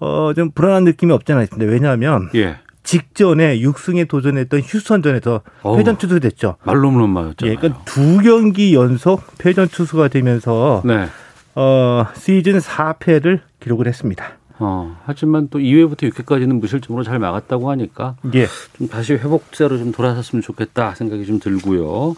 어, 0.00 0.32
좀 0.34 0.50
불안한 0.50 0.84
느낌이 0.84 1.12
없지 1.12 1.32
않아 1.32 1.42
있습니다. 1.42 1.70
왜냐하면 1.70 2.30
예. 2.34 2.56
직전에 2.82 3.60
6승에 3.60 4.08
도전했던 4.08 4.60
휴스턴전에서 4.60 5.42
어우. 5.62 5.76
패전 5.76 5.98
투수 5.98 6.20
됐죠. 6.20 6.56
말로만 6.64 7.10
맞았잖아요. 7.10 7.52
예, 7.52 7.56
그러니까 7.56 7.84
두 7.84 8.18
경기 8.18 8.74
연속 8.74 9.22
패전 9.38 9.68
투수가 9.68 10.08
되면서 10.08 10.82
네. 10.84 11.06
어, 11.54 12.06
시즌 12.16 12.58
4패를 12.58 13.40
기록을 13.60 13.86
했습니다. 13.86 14.38
어, 14.58 14.96
하지만 15.06 15.48
또 15.50 15.58
2회부터 15.58 16.10
6회까지는 16.10 16.60
무실점으로 16.60 17.02
잘 17.02 17.18
막았다고 17.18 17.70
하니까 17.70 18.16
예. 18.34 18.46
좀 18.76 18.88
다시 18.88 19.14
회복세로 19.14 19.78
좀 19.78 19.90
돌아섰으면 19.92 20.42
좋겠다 20.42 20.94
생각이 20.94 21.24
좀 21.26 21.38
들고요. 21.38 22.14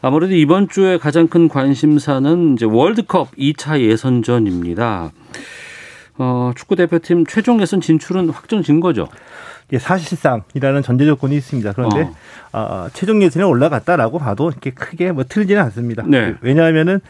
아무래도 0.00 0.34
이번 0.34 0.68
주에 0.68 0.98
가장 0.98 1.28
큰 1.28 1.48
관심사는 1.48 2.54
이제 2.54 2.64
월드컵 2.64 3.34
2차 3.36 3.80
예선전입니다. 3.80 5.10
어, 6.18 6.52
축구 6.56 6.76
대표팀 6.76 7.26
최종 7.26 7.60
예선 7.60 7.80
진출은 7.80 8.30
확정진 8.30 8.80
거죠. 8.80 9.08
예, 9.72 9.78
사실상이라는 9.78 10.82
전제 10.82 11.04
조건이 11.04 11.36
있습니다. 11.36 11.72
그런데 11.72 12.02
어. 12.02 12.14
아, 12.52 12.90
최종 12.92 13.22
예선에 13.22 13.44
올라갔다라고 13.44 14.18
봐도 14.18 14.50
이렇게 14.50 14.70
크게 14.70 15.12
뭐 15.12 15.24
틀리지는 15.28 15.60
않습니다. 15.62 16.04
네. 16.06 16.34
왜냐하면은 16.40 17.00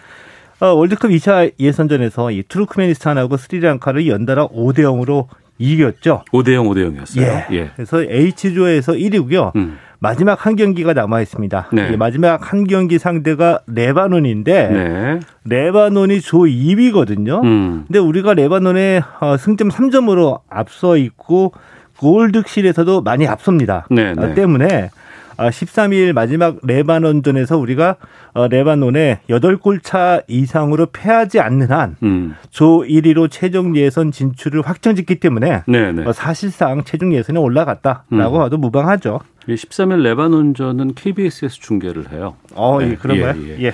어, 0.60 0.66
월드컵 0.68 1.10
2차 1.10 1.52
예선전에서 1.58 2.32
이 2.32 2.42
투르크메니스탄하고 2.48 3.36
스리랑카를 3.36 4.08
연달아 4.08 4.48
5대 4.48 4.80
0으로 4.80 5.26
이겼죠. 5.58 6.24
5대 6.32 6.54
0, 6.54 6.66
5대 6.66 6.96
0이었어요. 6.96 7.22
예. 7.22 7.46
예. 7.52 7.70
그래서 7.76 8.02
H조에서 8.02 8.92
1위고요. 8.92 9.54
음. 9.56 9.78
마지막 10.00 10.46
한 10.46 10.54
경기가 10.54 10.92
남아 10.92 11.20
있습니다. 11.22 11.70
네. 11.72 11.90
이 11.92 11.96
마지막 11.96 12.52
한 12.52 12.64
경기 12.64 12.98
상대가 12.98 13.60
레바논인데 13.66 14.68
네. 14.68 15.20
레바논이 15.44 16.20
조 16.20 16.38
2위거든요. 16.38 17.42
음. 17.42 17.84
근데 17.86 17.98
우리가 17.98 18.34
레바논에 18.34 19.00
어, 19.20 19.36
승점 19.36 19.68
3점으로 19.68 20.40
앞서 20.48 20.96
있고 20.96 21.52
골 21.98 22.32
득실에서도 22.32 23.02
많이 23.02 23.26
앞섭니다. 23.26 23.86
네, 23.90 24.14
네. 24.14 24.24
어, 24.24 24.34
때문에 24.34 24.90
아, 25.36 25.50
13일 25.50 26.12
마지막 26.12 26.58
레바논전에서 26.64 27.58
우리가 27.58 27.96
어, 28.34 28.48
레바논에 28.48 29.20
8골 29.28 29.80
차 29.82 30.20
이상으로 30.26 30.86
패하지 30.86 31.38
않는 31.38 31.70
한 31.70 31.96
음. 32.02 32.34
조 32.50 32.80
1위로 32.80 33.28
최종 33.30 33.76
예선 33.76 34.10
진출을 34.10 34.62
확정짓기 34.62 35.20
때문에 35.20 35.62
네, 35.68 35.92
네. 35.92 36.04
어, 36.04 36.12
사실상 36.12 36.82
최종 36.84 37.14
예선에 37.14 37.38
올라갔다라고 37.38 38.36
음. 38.36 38.38
봐도 38.38 38.58
무방하죠. 38.58 39.20
이 39.46 39.54
13일 39.54 40.02
레바논전은 40.02 40.94
KBS에서 40.94 41.54
중계를 41.54 42.10
해요. 42.12 42.34
어, 42.54 42.80
네, 42.80 42.90
예, 42.90 42.94
그런가요? 42.96 43.34
예, 43.44 43.58
예. 43.58 43.62
예. 43.66 43.72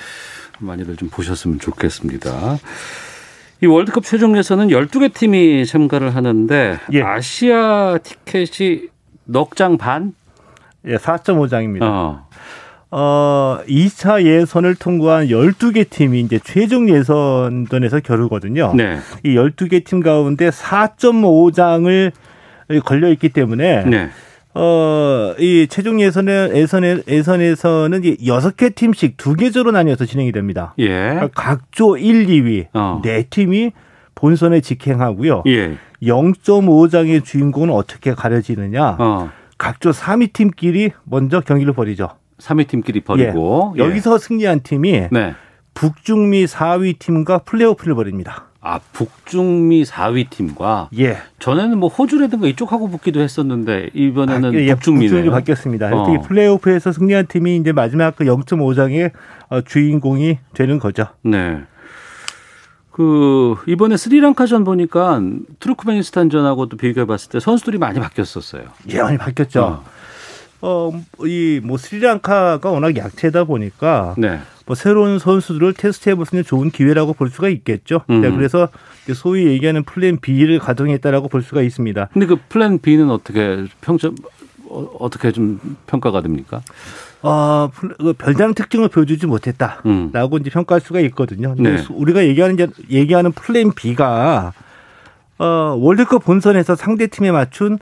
많이들 0.58 0.96
좀 0.96 1.08
보셨으면 1.08 1.58
좋겠습니다. 1.58 2.30
이 3.64 3.66
월드컵 3.66 4.04
최종 4.04 4.36
예선은 4.36 4.68
12개 4.68 5.10
팀이 5.14 5.64
참가를 5.64 6.14
하는데 6.14 6.78
예. 6.92 7.00
아시아 7.02 7.96
티켓이 8.02 8.88
넉 9.24 9.56
장 9.56 9.78
반? 9.78 10.12
예, 10.86 10.96
4.5장입니다. 10.96 11.80
어. 11.82 12.26
어, 12.90 13.58
2차 13.66 14.22
예선을 14.22 14.74
통과한 14.74 15.28
12개 15.28 15.88
팀이 15.88 16.20
이제 16.20 16.38
최종 16.44 16.90
예선전에서 16.90 18.00
겨루거든요. 18.00 18.74
네. 18.76 18.98
이 19.24 19.34
12개 19.34 19.82
팀 19.82 20.00
가운데 20.00 20.50
4.5장을 20.50 22.12
걸려 22.84 23.08
있기 23.12 23.30
때문에 23.30 23.84
네. 23.86 24.10
어, 24.54 25.34
이 25.38 25.66
최종 25.68 26.00
예선에 26.00 26.50
예선에 26.54 27.02
예선에서는 27.08 28.04
이 28.04 28.16
6개 28.18 28.74
팀씩 28.74 29.16
두 29.16 29.34
계조로 29.34 29.72
나뉘어서 29.72 30.06
진행이 30.06 30.32
됩니다. 30.32 30.74
예. 30.78 31.28
각조 31.34 31.96
1, 31.96 32.26
2위 32.26 32.66
어. 32.72 33.00
네 33.02 33.24
팀이 33.24 33.72
본선에 34.14 34.60
직행하고요. 34.60 35.42
예. 35.46 35.76
0.5장의 36.02 37.24
주인공은 37.24 37.70
어떻게 37.70 38.14
가려지느냐? 38.14 38.96
어. 38.98 39.30
각조 39.58 39.90
3위 39.90 40.32
팀끼리 40.32 40.90
먼저 41.04 41.40
경기를 41.40 41.72
벌이죠. 41.72 42.10
3위 42.38 42.68
팀끼리 42.68 43.00
벌이고 43.00 43.74
예. 43.78 43.82
여기서 43.82 44.18
승리한 44.18 44.60
팀이 44.62 45.08
네. 45.10 45.34
북중미 45.74 46.44
4위 46.44 46.98
팀과 46.98 47.38
플레이오프를 47.38 47.94
벌입니다. 47.94 48.46
아, 48.66 48.80
북중미 48.92 49.84
4위 49.84 50.30
팀과 50.30 50.88
예. 50.98 51.18
전에는 51.38 51.78
뭐 51.78 51.90
호주라든가 51.90 52.46
이쪽하고 52.46 52.88
붙기도 52.88 53.20
했었는데 53.20 53.90
이번에는 53.92 54.52
바- 54.52 54.58
예. 54.58 54.74
북중미로 54.74 55.30
바뀌었습니다. 55.32 55.94
어. 55.94 56.06
특히 56.06 56.26
플레이오프에서 56.26 56.92
승리한 56.92 57.26
팀이 57.26 57.56
이제 57.56 57.72
마지막 57.72 58.16
그 58.16 58.24
0.5장의 58.24 59.10
어, 59.50 59.60
주인공이 59.60 60.38
되는 60.54 60.78
거죠. 60.78 61.08
네. 61.22 61.60
그 62.90 63.56
이번에 63.66 63.98
스리랑카전 63.98 64.64
보니까 64.64 65.20
투르크메니스탄전하고도 65.58 66.76
비교해 66.78 67.06
봤을 67.06 67.28
때 67.28 67.40
선수들이 67.40 67.76
많이 67.76 68.00
바뀌었었어요. 68.00 68.62
예, 68.90 69.02
많이 69.02 69.18
바뀌었죠. 69.18 69.82
어, 70.62 70.90
이뭐 71.26 71.76
스리랑카가 71.76 72.70
워낙 72.70 72.96
약체다 72.96 73.44
보니까 73.44 74.14
네. 74.16 74.38
뭐 74.66 74.74
새로운 74.74 75.18
선수들을 75.18 75.74
테스트해 75.74 76.14
볼 76.14 76.24
수 76.26 76.34
있는 76.34 76.44
좋은 76.44 76.70
기회라고 76.70 77.12
볼 77.12 77.28
수가 77.30 77.48
있겠죠. 77.48 78.00
음. 78.10 78.20
네, 78.22 78.30
그래서 78.30 78.68
소위 79.14 79.46
얘기하는 79.46 79.82
플랜 79.84 80.18
B를 80.18 80.58
가동했다라고 80.58 81.28
볼 81.28 81.42
수가 81.42 81.62
있습니다. 81.62 82.08
근데 82.12 82.26
그 82.26 82.36
플랜 82.48 82.78
B는 82.78 83.10
어떻게 83.10 83.64
평점 83.82 84.14
어, 84.68 84.88
어떻게 84.98 85.30
좀 85.32 85.60
평가가 85.86 86.22
됩니까? 86.22 86.62
어, 87.22 87.70
플- 87.74 87.94
그 87.98 88.12
별다른 88.14 88.54
특징을 88.54 88.88
보여주지 88.88 89.26
못했다라고 89.26 89.84
음. 89.86 90.40
이제 90.40 90.50
평가할 90.50 90.80
수가 90.80 91.00
있거든요. 91.00 91.54
네. 91.58 91.78
수- 91.78 91.92
우리가 91.92 92.24
얘기하는 92.24 92.54
이제 92.54 92.68
얘기하는 92.90 93.32
플랜 93.32 93.72
B가 93.74 94.52
어, 95.38 95.44
월드컵 95.78 96.24
본선에서 96.24 96.74
상대 96.76 97.06
팀에 97.06 97.30
맞춘 97.32 97.78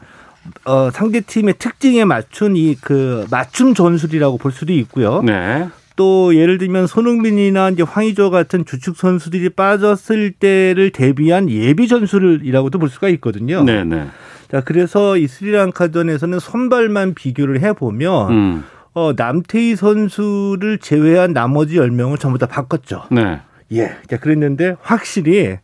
어, 0.64 0.90
상대 0.90 1.20
팀의 1.20 1.54
특징에 1.58 2.04
맞춘 2.04 2.56
이 2.56 2.74
그 2.80 3.26
맞춤 3.30 3.74
전술이라고 3.74 4.38
볼 4.38 4.50
수도 4.50 4.72
있고요. 4.72 5.22
네. 5.22 5.68
또 5.96 6.35
예를 6.35 6.59
들면 6.59 6.87
손흥민이나 6.87 7.70
이제 7.70 7.83
황의조 7.83 8.31
같은 8.31 8.64
주축 8.64 8.96
선수들이 8.96 9.50
빠졌을 9.50 10.33
때를 10.33 10.90
대비한 10.90 11.50
예비 11.50 11.88
전술이라고도 11.88 12.78
볼 12.78 12.88
수가 12.88 13.09
있거든요. 13.11 13.62
네, 13.62 13.85
네. 13.85 14.07
자, 14.50 14.61
그래서 14.61 15.16
이 15.16 15.26
스리랑카전에서는 15.26 16.38
선발만 16.38 17.14
비교를 17.14 17.61
해 17.62 17.72
보면 17.72 18.31
음. 18.31 18.64
어, 18.94 19.12
남태희 19.16 19.76
선수를 19.76 20.78
제외한 20.78 21.33
나머지 21.33 21.76
10명을 21.76 22.20
전부 22.20 22.38
다 22.38 22.46
바꿨죠. 22.46 23.05
네. 23.11 23.40
예. 23.72 23.96
자, 24.09 24.18
그랬는데 24.18 24.76
확실히 24.83 25.59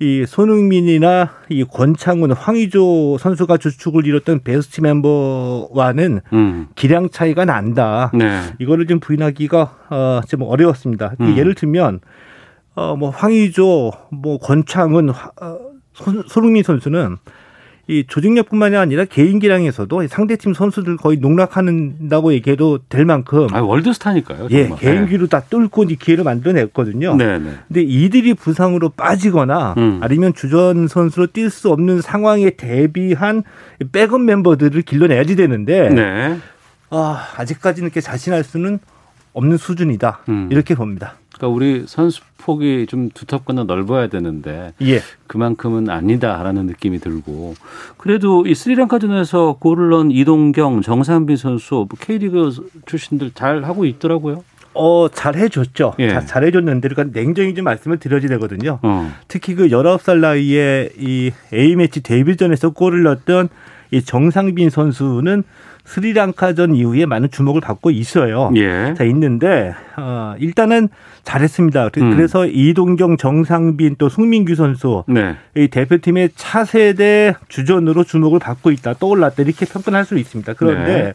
이 0.00 0.24
손흥민이나 0.26 1.30
이 1.48 1.64
권창훈, 1.64 2.32
황의조 2.32 3.16
선수가 3.18 3.56
주축을 3.58 4.06
이뤘던 4.06 4.40
베스트 4.42 4.80
멤버와는 4.80 6.20
음. 6.32 6.66
기량 6.74 7.08
차이가 7.10 7.44
난다. 7.44 8.10
네. 8.12 8.40
이거를 8.58 8.86
좀 8.86 8.98
부인하기가 8.98 9.76
어, 9.90 10.20
좀 10.28 10.42
어려웠습니다. 10.42 11.12
음. 11.20 11.36
예를 11.36 11.54
들면 11.54 12.00
어, 12.74 12.96
뭐 12.96 13.10
황의조, 13.10 13.92
뭐 14.10 14.38
권창훈, 14.38 15.10
화- 15.10 15.30
어, 15.40 15.58
손, 15.92 16.24
손흥민 16.26 16.64
선수는 16.64 17.16
이 17.86 18.04
조직력뿐만이 18.08 18.76
아니라 18.76 19.04
개인 19.04 19.38
기량에서도 19.38 20.06
상대팀 20.08 20.54
선수들 20.54 20.96
거의 20.96 21.18
농락한다고 21.18 22.32
얘기해도 22.32 22.78
될 22.88 23.04
만큼 23.04 23.46
아, 23.52 23.60
월드스타니까요. 23.60 24.48
예, 24.50 24.68
정말. 24.68 24.78
개인기로 24.78 25.26
다 25.26 25.40
뚫고 25.40 25.84
이 25.84 25.96
기회를 25.96 26.24
만들어냈거든요. 26.24 27.16
네, 27.16 27.38
네. 27.38 27.50
근데 27.68 27.82
이들이 27.82 28.34
부상으로 28.34 28.88
빠지거나 28.90 29.74
음. 29.76 30.00
아니면 30.02 30.32
주전 30.34 30.88
선수로 30.88 31.26
뛸 31.28 31.50
수 31.50 31.70
없는 31.70 32.00
상황에 32.00 32.50
대비한 32.50 33.42
백업 33.92 34.22
멤버들을 34.22 34.80
길러내야지 34.82 35.36
되는데 35.36 35.90
네. 35.90 36.38
아, 36.88 37.28
아직까지는 37.36 37.88
이렇게 37.88 38.00
자신할 38.00 38.44
수는 38.44 38.78
없는 39.34 39.58
수준이다. 39.58 40.20
음. 40.30 40.48
이렇게 40.50 40.74
봅니다. 40.74 41.16
그러니까 41.36 41.48
우리 41.54 41.84
선수 41.86 42.20
폭이 42.38 42.86
좀 42.88 43.10
두텁거나 43.10 43.64
넓어야 43.64 44.06
되는데 44.08 44.72
예. 44.82 45.00
그만큼은 45.26 45.88
아니다라는 45.90 46.66
느낌이 46.66 46.98
들고 47.00 47.54
그래도 47.96 48.46
이 48.46 48.54
스리랑카전에서 48.54 49.56
골을 49.60 49.88
넣은 49.90 50.10
이동경, 50.10 50.82
정상빈 50.82 51.36
선수 51.36 51.74
뭐 51.74 51.88
K리그 52.00 52.50
출신들 52.86 53.32
잘 53.34 53.64
하고 53.64 53.84
있더라고요. 53.84 54.44
어, 54.76 55.06
잘 55.12 55.36
해줬죠. 55.36 55.94
예. 56.00 56.08
자- 56.08 56.20
잘 56.26 56.42
해줬는데, 56.44 56.88
그러니까 56.88 57.16
냉정히 57.16 57.54
좀 57.54 57.64
말씀을 57.64 57.98
드려야 57.98 58.20
되거든요. 58.22 58.80
어. 58.82 59.08
특히 59.28 59.54
그 59.54 59.68
19살 59.68 60.18
나이에 60.18 60.90
이 60.98 61.30
A매치 61.52 62.02
데뷔전에서 62.02 62.70
골을 62.70 63.04
넣었던 63.04 63.48
이 63.92 64.02
정상빈 64.02 64.70
선수는 64.70 65.44
스리랑카전 65.84 66.74
이후에 66.74 67.06
많은 67.06 67.30
주목을 67.30 67.60
받고 67.60 67.90
있어요. 67.90 68.50
예. 68.56 68.94
자, 68.96 69.04
있는데, 69.04 69.74
어, 69.96 70.34
일단은 70.38 70.88
잘했습니다. 71.24 71.90
그- 71.90 72.00
음. 72.00 72.10
그래서 72.16 72.46
이동경, 72.46 73.16
정상빈 73.18 73.96
또 73.98 74.08
송민규 74.08 74.54
선수 74.54 75.04
네. 75.06 75.36
이 75.56 75.68
대표팀의 75.68 76.30
차세대 76.36 77.34
주전으로 77.48 78.04
주목을 78.04 78.38
받고 78.38 78.70
있다, 78.70 78.94
떠올랐다, 78.94 79.42
이렇게 79.42 79.66
평가할 79.66 80.04
수 80.04 80.16
있습니다. 80.18 80.54
그런데 80.54 81.14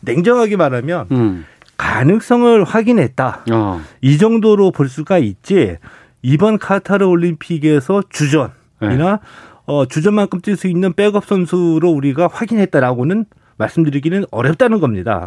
냉정하게 0.00 0.56
말하면 0.56 1.06
음. 1.10 1.44
가능성을 1.76 2.62
확인했다. 2.64 3.44
어. 3.52 3.80
이 4.00 4.16
정도로 4.18 4.70
볼 4.70 4.88
수가 4.88 5.18
있지, 5.18 5.76
이번 6.22 6.58
카타르 6.58 7.04
올림픽에서 7.04 8.02
주전이나 8.10 8.50
네. 8.80 9.18
어, 9.66 9.86
주전만큼 9.86 10.40
뛸 10.40 10.56
수 10.56 10.68
있는 10.68 10.92
백업 10.92 11.24
선수로 11.24 11.90
우리가 11.90 12.28
확인했다라고는 12.32 13.24
말씀드리기는 13.56 14.24
어렵다는 14.30 14.80
겁니다. 14.80 15.26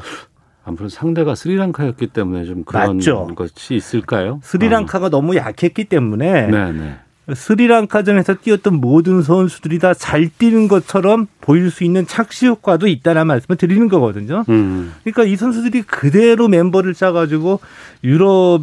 아무튼 0.66 0.90
상대가 0.90 1.34
스리랑카였기 1.36 2.08
때문에 2.08 2.44
좀 2.46 2.64
그런 2.66 2.98
맞죠. 2.98 3.28
것이 3.36 3.76
있을까요? 3.76 4.40
스리랑카가 4.44 5.10
너무 5.10 5.36
약했기 5.36 5.86
때문에 5.86 6.44
어. 6.46 6.48
네, 6.48 6.72
네. 6.74 6.96
스리랑카전에서 7.34 8.36
뛰었던 8.36 8.76
모든 8.76 9.22
선수들이 9.22 9.80
다 9.80 9.94
잘 9.94 10.30
뛰는 10.30 10.68
것처럼 10.70 11.28
보일 11.42 11.72
수 11.72 11.84
있는 11.84 12.06
착시 12.08 12.48
효과도 12.48 12.88
있다는 12.88 13.28
말씀을 13.28 13.58
드리는 13.58 13.88
거거든요. 13.90 14.44
음. 14.50 14.94
그러니까 15.04 15.24
이 15.26 15.36
선수들이 15.36 15.82
그대로 15.84 16.48
멤버를 16.48 16.94
짜가지고 16.94 17.60
유럽 18.04 18.62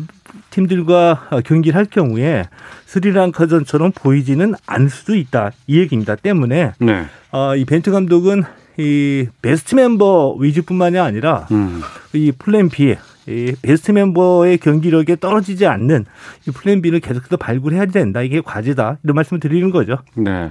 팀들과 0.51 1.29
경기를 1.45 1.77
할 1.79 1.85
경우에 1.85 2.45
스리랑카전처럼 2.87 3.93
보이지는 3.93 4.55
않을 4.67 4.89
수도 4.91 5.15
있다. 5.15 5.51
이 5.67 5.79
얘기입니다. 5.79 6.17
때문에 6.17 6.73
네. 6.79 7.05
어, 7.33 7.57
이 7.57 7.65
벤투 7.67 7.91
감독은 7.91 8.45
이 8.79 9.27
베스트 9.43 9.75
멤버 9.75 10.35
위주뿐만이 10.39 10.99
아니라 10.99 11.47
음. 11.53 11.81
이 12.13 12.33
플랜 12.37 12.69
B, 12.69 12.97
이 13.29 13.53
베스트 13.63 13.93
멤버의 13.93 14.59
경기력에 14.59 15.17
떨어지지 15.17 15.67
않는 15.67 16.05
이 16.49 16.51
플랜 16.51 16.83
B를 16.83 17.01
계속해서 17.01 17.37
발굴해야 17.37 17.87
된다. 17.87 18.23
이게 18.23 18.41
과제다. 18.41 18.99
이런 19.03 19.15
말씀을 19.15 19.41
드리는 19.41 19.71
거죠. 19.71 19.99
네. 20.17 20.51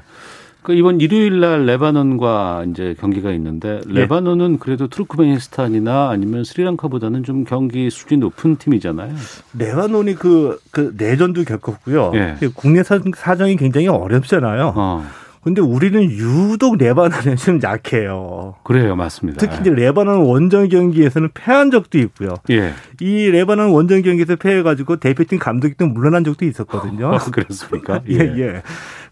그 0.64 0.74
이번 0.74 1.02
일요일 1.02 1.42
날 1.42 1.66
레바논과 1.66 2.64
이제 2.70 2.96
경기가 2.98 3.32
있는데 3.32 3.82
예. 3.90 3.94
레바논은 3.94 4.60
그래도 4.60 4.88
투르크메니스탄이나 4.88 6.10
아니면 6.10 6.46
스리랑카보다는 6.46 7.24
좀 7.24 7.44
경기 7.44 7.90
수준이 7.90 8.22
높은 8.22 8.56
팀이잖아요. 8.56 9.14
레바논이 9.60 10.16
그, 10.16 10.58
그 10.72 10.94
내전도 10.98 11.44
겪었고요. 11.44 12.12
예. 12.16 12.38
국내 12.56 12.82
사- 12.82 13.02
사정이 13.14 13.58
굉장히 13.58 13.88
어렵잖아요. 13.90 14.72
어. 14.78 15.06
근데 15.44 15.62
우리는 15.62 16.02
유독 16.10 16.78
레바논에 16.78 17.36
좀 17.38 17.60
약해요. 17.64 18.56
그래요, 18.64 18.96
맞습니다. 18.96 19.40
특히 19.40 19.60
이제 19.62 19.70
레바논 19.72 20.22
원정 20.22 20.70
경기에서는 20.70 21.30
패한 21.34 21.70
적도 21.72 21.98
있고요. 22.00 22.36
예. 22.50 22.74
이 23.02 23.26
레바논 23.30 23.72
원정 23.72 24.02
경기에서 24.04 24.38
패해가지고 24.38 24.98
대표팀 24.98 25.40
감독이 25.40 25.74
또 25.78 25.86
물러난 25.88 26.24
적도 26.24 26.46
있었거든요. 26.46 27.08
어, 27.08 27.18
그렇습니까? 27.32 28.02
예, 28.10 28.16
예. 28.20 28.62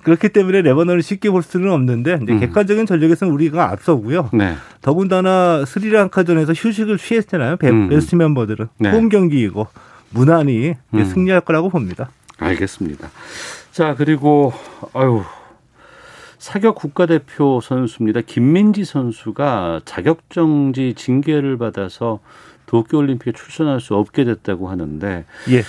그렇기 0.03 0.29
때문에 0.29 0.61
레바논을 0.61 1.01
쉽게 1.01 1.29
볼 1.29 1.43
수는 1.43 1.71
없는데 1.71 2.19
이제 2.23 2.31
음. 2.33 2.39
객관적인 2.39 2.85
전력에서는 2.85 3.31
우리가 3.33 3.69
앞서고요. 3.71 4.29
네. 4.33 4.55
더군다나 4.81 5.65
스리랑카전에서 5.65 6.53
휴식을 6.53 6.97
취했잖아요. 6.97 7.57
베- 7.57 7.69
음. 7.69 7.89
베스트 7.89 8.15
멤버들은 8.15 8.67
네. 8.79 8.89
홈 8.91 9.09
경기이고 9.09 9.67
무난히 10.11 10.75
음. 10.93 11.03
승리할 11.05 11.41
거라고 11.41 11.69
봅니다. 11.69 12.09
알겠습니다. 12.39 13.09
자, 13.71 13.95
그리고 13.95 14.53
아유. 14.93 15.21
사격 16.41 16.73
국가대표 16.73 17.61
선수입니다. 17.61 18.21
김민지 18.21 18.83
선수가 18.83 19.81
자격정지 19.85 20.95
징계를 20.95 21.59
받아서 21.59 22.19
도쿄올림픽에 22.65 23.31
출전할 23.33 23.79
수 23.79 23.93
없게 23.93 24.23
됐다고 24.23 24.67
하는데 24.67 25.25
예. 25.51 25.61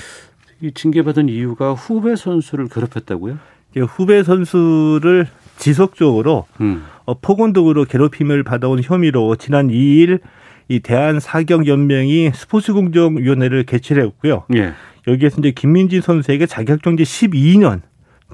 이 0.63 0.73
징계받은 0.73 1.29
이유가 1.29 1.75
후배 1.75 2.17
선수를 2.17 2.69
괴롭혔다고요? 2.69 3.39
예, 3.77 3.81
후배 3.81 4.23
선수를 4.23 5.27
지속적으로 5.59 6.47
음. 6.63 6.83
어, 7.05 7.19
폭언독으로 7.21 7.85
괴롭힘을 7.85 8.43
받아온 8.43 8.81
혐의로 8.83 9.37
지난 9.37 9.69
2일 9.69 10.21
이 10.69 10.81
대한 10.81 11.21
사격 11.21 11.67
연맹이 11.67 12.31
스포츠공정위원회를 12.33 13.65
개최를 13.65 14.05
했고요. 14.05 14.45
예. 14.57 14.73
여기에서 15.07 15.41
이제 15.41 15.51
김민지 15.51 16.01
선수에게 16.01 16.47
자격정지 16.47 17.03
12년 17.03 17.83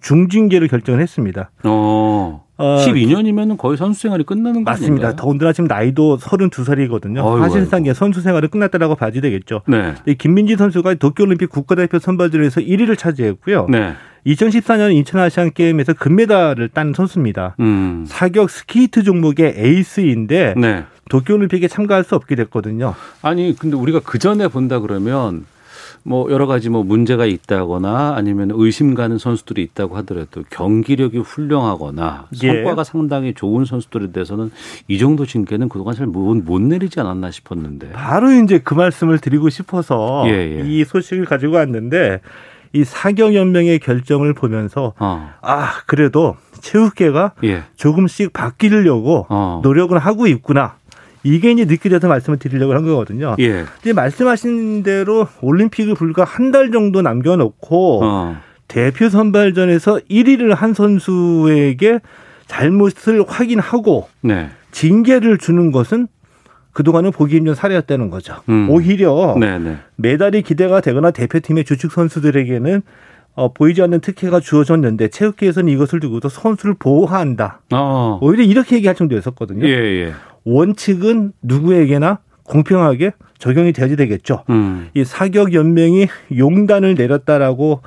중징계를 0.00 0.68
결정을 0.68 1.00
했습니다. 1.00 1.50
어. 1.64 2.44
어, 2.60 2.76
12년이면 2.84 3.56
거의 3.56 3.76
선수 3.76 4.02
생활이 4.02 4.24
끝나는 4.24 4.64
거 4.64 4.72
맞습니다. 4.72 5.14
더군다나 5.14 5.52
지금 5.52 5.68
나이도 5.68 6.18
32살이거든요. 6.18 7.18
아이고, 7.18 7.38
사실상 7.40 7.82
이제 7.82 7.94
선수 7.94 8.20
생활은 8.20 8.48
끝났다라고 8.48 8.96
봐도 8.96 9.20
되겠죠. 9.20 9.62
네. 9.68 9.94
이 10.06 10.16
김민지 10.16 10.56
선수가 10.56 10.94
도쿄올림픽 10.94 11.50
국가대표 11.50 12.00
선발전에서 12.00 12.60
1위를 12.62 12.98
차지했고요. 12.98 13.68
네. 13.70 13.94
2014년 14.26 14.92
인천 14.92 15.20
아시안 15.20 15.52
게임에서 15.52 15.94
금메달을 15.94 16.70
딴 16.70 16.92
선수입니다. 16.92 17.54
음. 17.60 18.04
사격 18.08 18.50
스키트 18.50 19.04
종목의 19.04 19.54
에이스인데 19.56 20.54
네. 20.56 20.84
도쿄올림픽에 21.08 21.68
참가할 21.68 22.02
수 22.02 22.16
없게 22.16 22.34
됐거든요. 22.34 22.94
아니 23.22 23.54
근데 23.56 23.76
우리가 23.76 24.00
그 24.04 24.18
전에 24.18 24.48
본다 24.48 24.80
그러면 24.80 25.46
뭐 26.02 26.30
여러 26.30 26.46
가지 26.46 26.68
뭐 26.68 26.82
문제가 26.82 27.26
있다거나 27.26 28.14
아니면 28.16 28.50
의심 28.52 28.94
가는 28.94 29.18
선수들이 29.18 29.62
있다고 29.62 29.96
하더라도 29.98 30.42
경기력이 30.50 31.18
훌륭하거나 31.18 32.26
예. 32.42 32.48
성과가 32.48 32.84
상당히 32.84 33.34
좋은 33.34 33.64
선수들에 33.64 34.12
대해서는 34.12 34.50
이 34.88 34.98
정도 34.98 35.26
징계는 35.26 35.68
그동안 35.68 35.94
잘못 35.94 36.60
내리지 36.60 37.00
않았나 37.00 37.30
싶었는데. 37.30 37.92
바로 37.92 38.32
이제 38.32 38.58
그 38.58 38.74
말씀을 38.74 39.18
드리고 39.18 39.48
싶어서 39.48 40.24
예, 40.26 40.60
예. 40.60 40.64
이 40.66 40.84
소식을 40.84 41.24
가지고 41.24 41.56
왔는데 41.56 42.20
이 42.72 42.84
사격연맹의 42.84 43.78
결정을 43.78 44.34
보면서 44.34 44.92
어. 44.98 45.30
아 45.40 45.72
그래도 45.86 46.36
체육계가 46.60 47.32
예. 47.44 47.62
조금씩 47.76 48.32
바뀌려고 48.32 49.26
어. 49.28 49.60
노력은 49.62 49.98
하고 49.98 50.26
있구나. 50.26 50.76
이게 51.22 51.50
이제 51.50 51.64
느껴져서 51.64 52.08
말씀을 52.08 52.38
드리려고 52.38 52.74
한 52.74 52.84
거거든요. 52.84 53.34
예. 53.40 53.64
이제 53.80 53.92
말씀하신 53.92 54.82
대로 54.82 55.26
올림픽을 55.40 55.94
불과 55.94 56.24
한 56.24 56.52
달 56.52 56.70
정도 56.70 57.02
남겨놓고 57.02 58.00
어. 58.04 58.36
대표 58.68 59.08
선발전에서 59.08 60.00
1위를 60.10 60.54
한 60.54 60.72
선수에게 60.74 62.00
잘못을 62.46 63.24
확인하고 63.26 64.08
네. 64.22 64.48
징계를 64.72 65.38
주는 65.38 65.70
것은 65.72 66.08
그동안은 66.72 67.10
보기 67.10 67.36
힘든 67.36 67.54
사례였다는 67.54 68.08
거죠. 68.10 68.36
음. 68.48 68.68
오히려 68.70 69.36
네, 69.38 69.58
네. 69.58 69.76
메달이 69.96 70.42
기대가 70.42 70.80
되거나 70.80 71.10
대표팀의 71.10 71.64
주축 71.64 71.92
선수들에게는 71.92 72.82
어, 73.34 73.52
보이지 73.52 73.82
않는 73.82 74.00
특혜가 74.00 74.40
주어졌는데 74.40 75.08
체육계에서는 75.08 75.72
이것을 75.72 76.00
두고도 76.00 76.28
선수를 76.28 76.74
보호한다. 76.78 77.60
어. 77.72 78.18
오히려 78.22 78.42
이렇게 78.44 78.76
얘기할 78.76 78.94
정도였었거든요. 78.96 79.66
예, 79.66 79.72
예. 79.72 80.12
원칙은 80.48 81.32
누구에게나 81.42 82.18
공평하게 82.44 83.12
적용이 83.38 83.72
돼야지 83.72 83.96
되겠죠. 83.96 84.44
음. 84.48 84.88
이 84.94 85.04
사격 85.04 85.52
연맹이 85.52 86.08
용단을 86.36 86.94
내렸다라고 86.94 87.82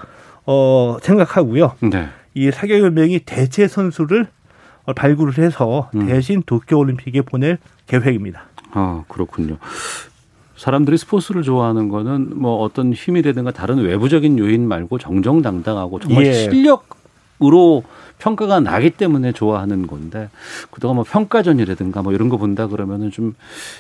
어, 0.46 0.98
생각하고요. 1.02 1.74
네. 1.82 2.08
이 2.34 2.52
사격 2.52 2.80
연맹이 2.80 3.20
대체 3.26 3.68
선수를 3.68 4.28
어, 4.86 4.94
발굴을 4.94 5.38
해서 5.40 5.90
음. 5.96 6.08
대신 6.08 6.44
도쿄 6.46 6.78
올림픽에 6.78 7.22
보낼 7.22 7.58
계획입니다. 7.88 8.44
아, 8.72 9.04
그렇군요. 9.08 9.58
사람들이 10.56 10.98
스포츠를 10.98 11.42
좋아하는 11.42 11.90
거는 11.90 12.40
뭐 12.40 12.62
어떤 12.62 12.94
힘이 12.94 13.24
되든가 13.24 13.52
다른 13.52 13.80
외부적인 13.80 14.38
요인 14.38 14.68
말고 14.68 15.00
정정당당하고 15.00 16.00
정말 16.00 16.28
예. 16.28 16.34
실력으로 16.34 17.84
평가가 18.22 18.60
나기 18.60 18.92
때문에 18.92 19.32
좋아하는 19.32 19.88
건데 19.88 20.30
그동안 20.70 20.96
뭐 20.98 21.04
평가전이라든가 21.04 22.04
뭐 22.04 22.14
이런 22.14 22.30
거 22.30 22.38
본다 22.38 22.68
그러면은 22.68 23.10
좀 23.10 23.34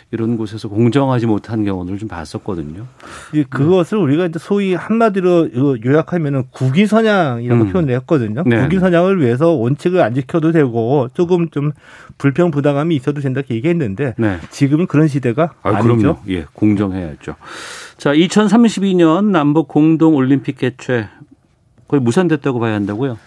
이런 0.09 0.35
곳에서 0.35 0.67
공정하지 0.67 1.27
못한 1.27 1.63
경우를 1.63 1.99
좀 1.99 2.09
봤었거든요. 2.09 2.85
이 3.33 3.43
그것을 3.43 3.99
우리가 3.99 4.25
이제 4.25 4.39
소위 4.39 4.73
한마디로 4.73 5.53
요- 5.55 5.75
요약하면은 5.85 6.45
국위 6.49 6.87
선양이라고 6.87 7.61
음. 7.65 7.71
표현을 7.71 7.93
했거든요. 7.97 8.43
네. 8.47 8.63
국위 8.63 8.79
선양을 8.79 9.21
위해서 9.21 9.51
원칙을 9.51 10.01
안 10.01 10.15
지켜도 10.15 10.51
되고 10.53 11.07
조금 11.13 11.49
좀 11.49 11.71
불평 12.17 12.49
부당함이 12.49 12.95
있어도 12.95 13.21
된다 13.21 13.41
이렇게 13.41 13.53
얘기했는데 13.55 14.15
네. 14.17 14.39
지금은 14.49 14.87
그런 14.87 15.07
시대가 15.07 15.53
아, 15.61 15.69
아, 15.69 15.81
니죠 15.83 15.95
그럼요. 15.97 16.17
예, 16.29 16.45
공정해야죠. 16.53 17.35
자, 17.97 18.13
2032년 18.13 19.25
남북 19.25 19.67
공동 19.67 20.15
올림픽 20.15 20.57
개최 20.57 21.09
거의 21.87 22.01
무산됐다고 22.01 22.59
봐야 22.59 22.73
한다고요? 22.73 23.17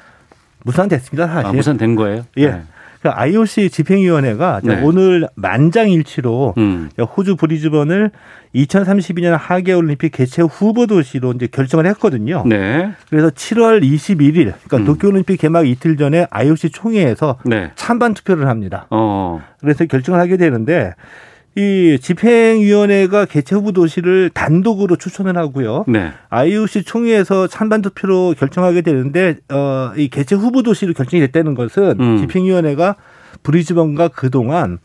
무산됐습니다 0.65 1.29
사실. 1.29 1.47
아, 1.47 1.53
무산된 1.53 1.95
거예요? 1.95 2.25
예. 2.39 2.47
네. 2.49 2.63
그 3.05 3.11
IOC 3.11 3.69
집행위원회가 3.69 4.63
네. 4.65 4.81
오늘 4.83 5.29
만장일치로 5.35 6.55
음. 6.57 6.89
호주 6.99 7.37
브리즈번을 7.37 8.11
2032년 8.55 9.37
하계 9.39 9.75
올림픽 9.75 10.11
개최 10.13 10.41
후보 10.41 10.87
도시로 10.87 11.33
이제 11.33 11.47
결정을 11.47 11.85
했거든요. 11.89 12.45
네. 12.47 12.93
그래서 13.11 13.29
7월 13.29 13.83
21일, 13.83 14.55
그러니까 14.65 14.77
음. 14.79 14.85
도쿄 14.87 15.09
올림픽 15.09 15.37
개막 15.37 15.67
이틀 15.67 15.99
전에 15.99 16.27
IOC 16.31 16.71
총회에서 16.71 17.37
네. 17.45 17.73
찬반 17.75 18.15
투표를 18.15 18.49
합니다. 18.49 18.87
어. 18.89 19.43
그래서 19.61 19.85
결정을 19.85 20.19
하게 20.19 20.39
되는데 20.39 20.95
이 21.57 21.99
집행위원회가 22.01 23.27
개최 23.27 23.55
후보 23.55 23.71
도시를 23.73 24.31
단독으로 24.35 24.97
추천을 24.97 25.37
하고요. 25.37 25.85
네. 25.87 26.11
IOC 26.29 26.83
총회에서 26.83 27.47
찬반 27.47 27.81
투표로 27.81 28.35
결정하게 28.37 28.83
되는데 28.83 29.37
어, 29.53 29.93
이 29.97 30.09
개최 30.09 30.35
후보 30.35 30.63
도시로 30.63 30.95
결정이 30.95 31.21
됐다는 31.21 31.55
것은 31.55 31.97
음. 32.01 32.19
집행위원회가 32.19 32.97
브리즈번과 33.45 34.09
그동안 34.09 34.79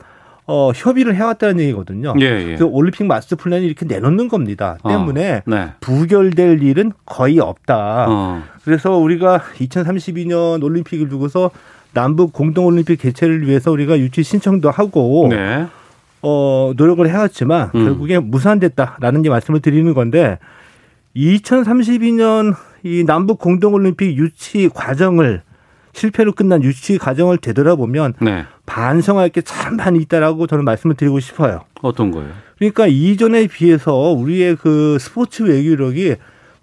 어, 0.45 0.71
협의를 0.73 1.15
해왔다는 1.15 1.59
얘기거든요. 1.59 2.13
예, 2.19 2.25
예. 2.25 2.43
그래서 2.45 2.65
올림픽 2.65 3.05
마스터 3.05 3.35
플랜이 3.35 3.65
이렇게 3.65 3.85
내놓는 3.85 4.27
겁니다. 4.27 4.77
어, 4.81 4.89
때문에 4.89 5.43
네. 5.45 5.71
부결될 5.79 6.63
일은 6.63 6.91
거의 7.05 7.39
없다. 7.39 8.05
어. 8.09 8.43
그래서 8.63 8.95
우리가 8.97 9.39
2032년 9.59 10.63
올림픽을 10.63 11.09
두고서 11.09 11.51
남북 11.93 12.33
공동 12.33 12.65
올림픽 12.65 12.97
개최를 12.97 13.47
위해서 13.47 13.71
우리가 13.71 13.99
유치 13.99 14.23
신청도 14.23 14.71
하고 14.71 15.27
네. 15.29 15.67
어, 16.21 16.73
노력을 16.75 17.07
해왔지만 17.07 17.71
음. 17.75 17.85
결국에 17.85 18.19
무산됐다라는 18.19 19.25
이 19.25 19.29
말씀을 19.29 19.59
드리는 19.61 19.93
건데 19.93 20.37
2032년 21.15 22.55
이 22.83 23.03
남북 23.05 23.39
공동 23.39 23.73
올림픽 23.73 24.17
유치 24.17 24.69
과정을 24.73 25.41
실패로 25.93 26.33
끝난 26.33 26.63
유치 26.63 26.97
과정을 26.97 27.37
되돌아보면 27.39 28.13
네. 28.21 28.45
반성할 28.65 29.29
게 29.29 29.41
참 29.41 29.75
많이 29.77 29.99
있다라고 29.99 30.47
저는 30.47 30.63
말씀을 30.63 30.95
드리고 30.95 31.19
싶어요. 31.19 31.61
어떤 31.81 32.11
거예요? 32.11 32.29
그러니까 32.57 32.87
이전에 32.87 33.47
비해서 33.47 33.93
우리의 33.93 34.55
그 34.55 34.97
스포츠 34.99 35.43
외교력이 35.43 36.15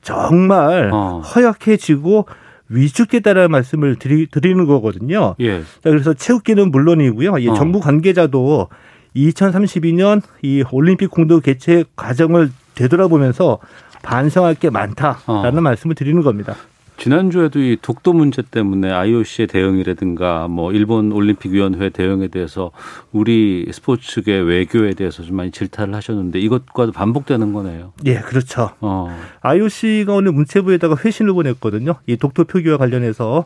정말 0.03 0.90
어. 0.92 1.21
허약해지고 1.21 2.27
위축됐다라는 2.69 3.51
말씀을 3.51 3.97
드리, 3.97 4.27
드리는 4.27 4.64
거거든요. 4.66 5.35
예. 5.40 5.61
자, 5.61 5.90
그래서 5.90 6.14
체육계는 6.14 6.71
물론이고요. 6.71 7.38
이 7.38 7.49
어. 7.49 7.55
정부 7.55 7.81
관계자도 7.81 8.69
2032년 9.16 10.22
이 10.42 10.62
올림픽 10.70 11.11
공동 11.11 11.40
개최 11.40 11.85
과정을 11.96 12.50
되돌아보면서 12.74 13.59
반성할 14.02 14.55
게 14.55 14.70
많다라는 14.70 15.59
어. 15.59 15.61
말씀을 15.61 15.94
드리는 15.96 16.22
겁니다. 16.22 16.55
지난주에도 16.98 17.61
이 17.61 17.76
독도 17.81 18.14
문제 18.14 18.42
때문에 18.42 18.90
IOC의 18.90 19.48
대응이라든가 19.48 20.48
뭐 20.48 20.73
일본 20.73 21.12
올림픽 21.12 21.52
위원회 21.52 21.90
대응에 21.90 22.29
대해서 22.29 22.71
우리 23.12 23.69
스포츠계 23.71 24.38
외교에 24.38 24.94
대해서 24.94 25.23
좀 25.23 25.37
많이 25.37 25.50
질타를 25.50 25.94
하셨는데 25.94 26.38
이것과도 26.38 26.92
반복되는 26.92 27.52
거네요. 27.52 27.92
예, 28.06 28.21
그렇죠. 28.21 28.71
어. 28.81 29.14
IOC가 29.42 30.14
오늘 30.14 30.33
문체부에다가 30.33 30.96
회신을 31.04 31.35
보냈거든요. 31.35 31.96
이 32.06 32.17
독도 32.17 32.44
표기와 32.44 32.79
관련해서 32.79 33.44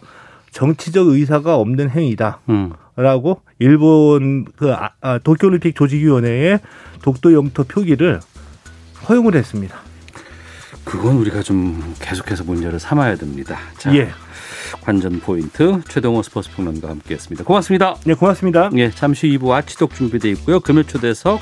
정치적 0.52 1.08
의사가 1.08 1.56
없는 1.56 1.90
행위다. 1.90 2.40
음. 2.48 2.72
라고 3.00 3.40
일본 3.58 4.44
그 4.56 4.72
아, 4.72 4.90
아, 5.00 5.18
도쿄올림픽 5.18 5.74
조직위원회의 5.74 6.60
독도 7.02 7.32
영토 7.32 7.64
표기를 7.64 8.20
허용을 9.08 9.34
했습니다. 9.34 9.78
그건 10.84 11.16
우리가 11.16 11.42
좀 11.42 11.94
계속해서 12.00 12.44
문제를 12.44 12.78
삼아야 12.78 13.16
됩니다. 13.16 13.58
자, 13.78 13.94
예. 13.94 14.10
관전 14.82 15.20
포인트 15.20 15.80
최동호 15.88 16.22
스포츠 16.22 16.50
평론가와 16.54 16.92
함께했습니다. 16.94 17.44
고맙습니다. 17.44 17.96
네, 18.04 18.14
고맙습니다. 18.14 18.70
예, 18.76 18.90
잠시 18.90 19.28
후 19.28 19.38
2부 19.38 19.50
아치독 19.52 19.94
준비되어 19.94 20.30
있고요. 20.32 20.60
금요 20.60 20.82
초대석 20.84 21.40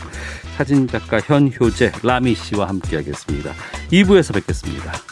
사진 0.57 0.87
작가 0.87 1.21
현효재 1.21 1.93
라미 2.03 2.35
씨와 2.35 2.69
함께하겠습니다. 2.69 3.53
2부에서 3.93 4.35
뵙겠습니다. 4.35 5.08